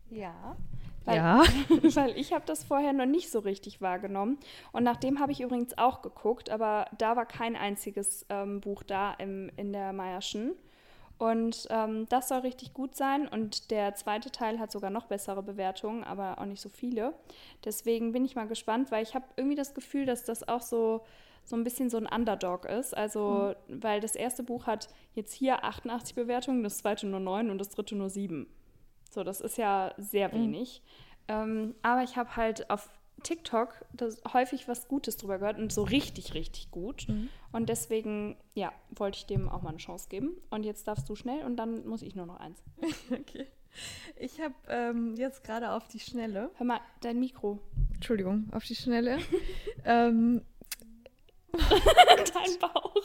[0.09, 0.57] Ja.
[1.05, 1.43] Weil, ja.
[1.93, 4.39] weil ich habe das vorher noch nicht so richtig wahrgenommen.
[4.71, 9.13] Und nachdem habe ich übrigens auch geguckt, aber da war kein einziges ähm, Buch da
[9.13, 10.53] im, in der Meierschen.
[11.19, 13.27] Und ähm, das soll richtig gut sein.
[13.27, 17.13] Und der zweite Teil hat sogar noch bessere Bewertungen, aber auch nicht so viele.
[17.63, 21.01] Deswegen bin ich mal gespannt, weil ich habe irgendwie das Gefühl, dass das auch so
[21.49, 22.95] so ein bisschen so ein Underdog ist.
[22.95, 23.83] Also, mhm.
[23.83, 27.69] weil das erste Buch hat jetzt hier 88 Bewertungen, das zweite nur 9 und das
[27.69, 28.45] dritte nur 7.
[29.09, 30.33] So, das ist ja sehr mhm.
[30.33, 30.83] wenig.
[31.27, 31.33] Mhm.
[31.33, 32.89] Ähm, aber ich habe halt auf
[33.23, 37.07] TikTok das häufig was Gutes drüber gehört und so richtig, richtig gut.
[37.09, 37.29] Mhm.
[37.51, 40.37] Und deswegen, ja, wollte ich dem auch mal eine Chance geben.
[40.51, 42.61] Und jetzt darfst du schnell und dann muss ich nur noch eins.
[43.11, 43.47] okay.
[44.17, 46.51] Ich habe ähm, jetzt gerade auf die Schnelle.
[46.55, 47.59] Hör mal, dein Mikro.
[47.95, 49.17] Entschuldigung, auf die Schnelle.
[49.85, 50.43] ähm,
[52.33, 53.03] Dein Bauch.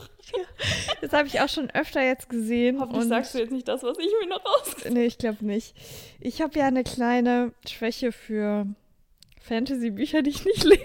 [1.01, 2.81] Das habe ich auch schon öfter jetzt gesehen.
[2.81, 4.77] Hoffentlich sagst du jetzt nicht das, was ich mir noch raus.
[4.89, 5.75] Nee, ich glaube nicht.
[6.21, 8.67] Ich habe ja eine kleine Schwäche für
[9.41, 10.83] Fantasy-Bücher, die ich nicht lese.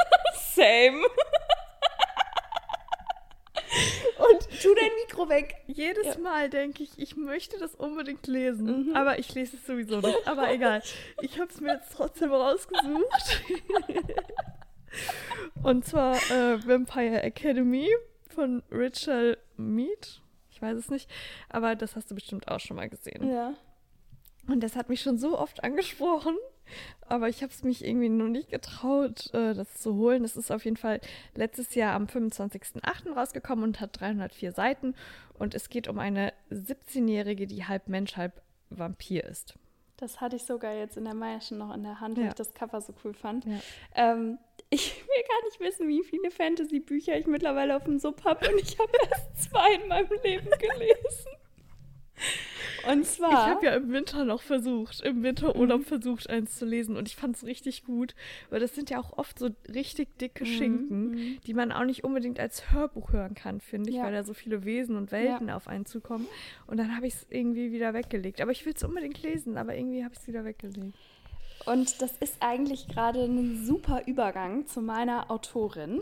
[0.54, 1.02] Same.
[4.18, 5.56] Und tu dein Mikro weg.
[5.66, 6.18] Jedes ja.
[6.18, 8.88] Mal denke ich, ich möchte das unbedingt lesen.
[8.88, 8.96] Mhm.
[8.96, 10.26] Aber ich lese es sowieso nicht.
[10.26, 10.82] Aber egal.
[11.22, 13.42] Ich habe es mir jetzt trotzdem rausgesucht.
[15.62, 17.88] Und zwar äh, Vampire Academy
[18.28, 20.20] von Rachel Mead.
[20.50, 21.08] Ich weiß es nicht,
[21.48, 23.28] aber das hast du bestimmt auch schon mal gesehen.
[23.28, 23.54] Ja.
[24.48, 26.36] Und das hat mich schon so oft angesprochen,
[27.08, 30.24] aber ich habe es mich irgendwie noch nicht getraut, äh, das zu holen.
[30.24, 31.00] Es ist auf jeden Fall
[31.34, 33.14] letztes Jahr am 25.08.
[33.14, 34.94] rausgekommen und hat 304 Seiten.
[35.34, 39.54] Und es geht um eine 17-Jährige, die halb Mensch, halb Vampir ist.
[39.96, 42.54] Das hatte ich sogar jetzt in der Meierschen noch in der Hand, weil ich das
[42.54, 43.44] Cover so cool fand.
[43.44, 43.60] Ja.
[43.94, 44.38] Ähm,
[44.72, 48.58] ich will gar nicht wissen, wie viele Fantasy-Bücher ich mittlerweile auf dem Sub habe und
[48.58, 51.30] ich habe erst zwei in meinem Leben gelesen.
[52.88, 53.30] Und zwar.
[53.30, 55.84] Ich habe ja im Winter noch versucht, im Winterurlaub mhm.
[55.84, 58.14] versucht, eins zu lesen und ich fand es richtig gut,
[58.48, 60.48] weil das sind ja auch oft so richtig dicke mhm.
[60.48, 64.04] Schinken, die man auch nicht unbedingt als Hörbuch hören kann, finde ich, ja.
[64.04, 65.56] weil da so viele Wesen und Welten ja.
[65.56, 66.26] auf einen zukommen.
[66.66, 68.40] Und dann habe ich es irgendwie wieder weggelegt.
[68.40, 70.94] Aber ich will es unbedingt lesen, aber irgendwie habe ich es wieder weggelegt.
[71.66, 76.00] Und das ist eigentlich gerade ein super Übergang zu meiner Autorin.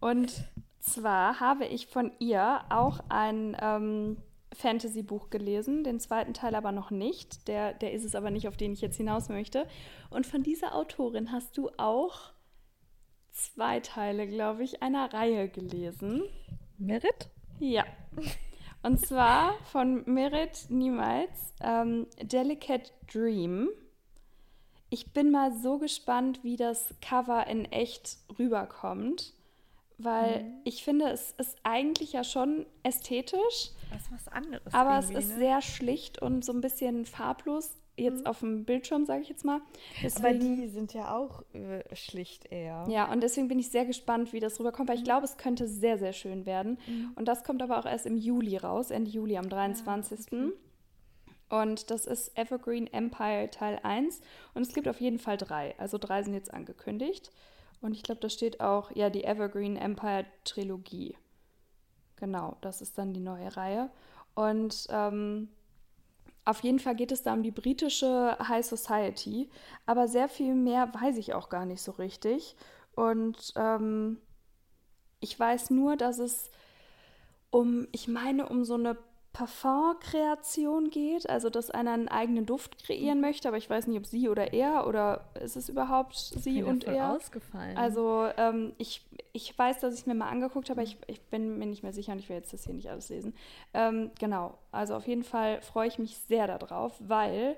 [0.00, 0.48] Und
[0.80, 4.16] zwar habe ich von ihr auch ein ähm,
[4.54, 7.48] Fantasy-Buch gelesen, den zweiten Teil aber noch nicht.
[7.48, 9.66] Der, der ist es aber nicht, auf den ich jetzt hinaus möchte.
[10.10, 12.32] Und von dieser Autorin hast du auch
[13.32, 16.22] zwei Teile, glaube ich, einer Reihe gelesen.
[16.78, 17.30] Merit?
[17.58, 17.84] Ja.
[18.82, 23.70] Und zwar von Merit Niemals, ähm, Delicate Dream.
[24.94, 29.34] Ich bin mal so gespannt, wie das Cover in echt rüberkommt,
[29.98, 30.52] weil mhm.
[30.62, 33.72] ich finde, es ist eigentlich ja schon ästhetisch.
[33.90, 34.72] Das ist was anderes.
[34.72, 35.36] Aber es ist ne?
[35.36, 37.72] sehr schlicht und so ein bisschen farblos.
[37.96, 38.26] Jetzt mhm.
[38.26, 39.60] auf dem Bildschirm, sage ich jetzt mal.
[40.00, 42.86] Deswegen, aber die sind ja auch äh, schlicht eher.
[42.88, 45.06] Ja, und deswegen bin ich sehr gespannt, wie das rüberkommt, weil ich mhm.
[45.06, 46.78] glaube, es könnte sehr, sehr schön werden.
[46.86, 47.10] Mhm.
[47.16, 50.30] Und das kommt aber auch erst im Juli raus, Ende Juli am 23.
[50.30, 50.52] Ja, okay.
[51.48, 54.20] Und das ist Evergreen Empire Teil 1.
[54.54, 55.74] Und es gibt auf jeden Fall drei.
[55.78, 57.30] Also drei sind jetzt angekündigt.
[57.80, 61.16] Und ich glaube, da steht auch, ja, die Evergreen Empire Trilogie.
[62.16, 63.90] Genau, das ist dann die neue Reihe.
[64.34, 65.48] Und ähm,
[66.44, 69.50] auf jeden Fall geht es da um die britische High Society,
[69.86, 72.56] aber sehr viel mehr weiß ich auch gar nicht so richtig.
[72.94, 74.18] Und ähm,
[75.20, 76.50] ich weiß nur, dass es
[77.50, 78.96] um, ich meine, um so eine
[79.34, 84.06] Parfum-Kreation geht, also dass einer einen eigenen Duft kreieren möchte, aber ich weiß nicht, ob
[84.06, 87.10] sie oder er oder ist es überhaupt sie und er.
[87.10, 87.76] Ausgefallen.
[87.76, 91.20] Also ähm, ich, ich weiß, dass ich es mir mal angeguckt habe, aber ich, ich
[91.20, 93.34] bin mir nicht mehr sicher und ich will jetzt das hier nicht alles lesen.
[93.74, 97.56] Ähm, genau, also auf jeden Fall freue ich mich sehr darauf, weil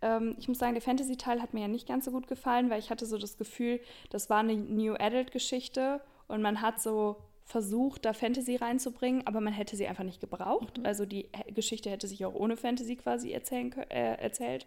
[0.00, 2.78] ähm, ich muss sagen, der Fantasy-Teil hat mir ja nicht ganz so gut gefallen, weil
[2.78, 7.16] ich hatte so das Gefühl, das war eine New Adult-Geschichte und man hat so
[7.48, 10.78] versucht, da Fantasy reinzubringen, aber man hätte sie einfach nicht gebraucht.
[10.78, 10.86] Mhm.
[10.86, 14.66] Also die Geschichte hätte sich auch ohne Fantasy quasi erzählen, äh, erzählt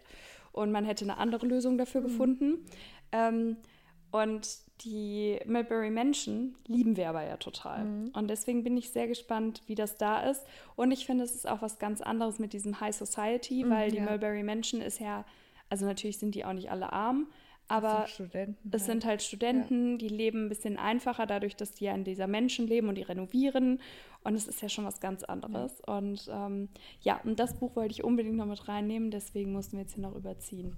[0.50, 2.04] und man hätte eine andere Lösung dafür mhm.
[2.04, 2.66] gefunden.
[3.12, 3.56] Ähm,
[4.10, 7.84] und die Mulberry Menschen lieben wir aber ja total.
[7.84, 8.10] Mhm.
[8.14, 10.44] Und deswegen bin ich sehr gespannt, wie das da ist.
[10.74, 13.90] Und ich finde, es ist auch was ganz anderes mit diesem High Society, mhm, weil
[13.92, 14.04] die ja.
[14.04, 15.24] Mulberry Menschen ist ja,
[15.70, 17.28] also natürlich sind die auch nicht alle arm,
[17.72, 18.80] aber es sind, es halt.
[18.82, 19.96] sind halt Studenten, ja.
[19.96, 23.02] die leben ein bisschen einfacher, dadurch, dass die ja in dieser Menschen leben und die
[23.02, 23.80] renovieren.
[24.24, 25.82] Und es ist ja schon was ganz anderes.
[25.86, 25.96] Ja.
[25.96, 26.68] Und ähm,
[27.00, 30.02] ja, und das Buch wollte ich unbedingt noch mit reinnehmen, deswegen mussten wir jetzt hier
[30.02, 30.76] noch überziehen.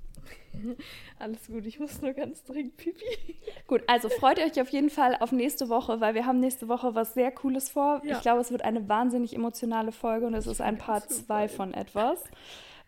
[1.18, 3.04] Alles gut, ich muss nur ganz dringend pipi.
[3.66, 6.94] Gut, also freut euch auf jeden Fall auf nächste Woche, weil wir haben nächste Woche
[6.94, 8.02] was sehr Cooles vor.
[8.04, 8.16] Ja.
[8.16, 11.74] Ich glaube, es wird eine wahnsinnig emotionale Folge und es ist ein Part 2 von
[11.74, 12.22] etwas.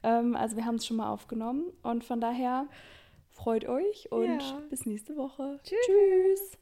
[0.05, 2.67] Ähm, also wir haben es schon mal aufgenommen und von daher
[3.37, 4.63] Freut euch und ja.
[4.71, 5.61] bis nächste Woche.
[5.63, 5.79] Tschüss.
[5.85, 6.59] Tschüss.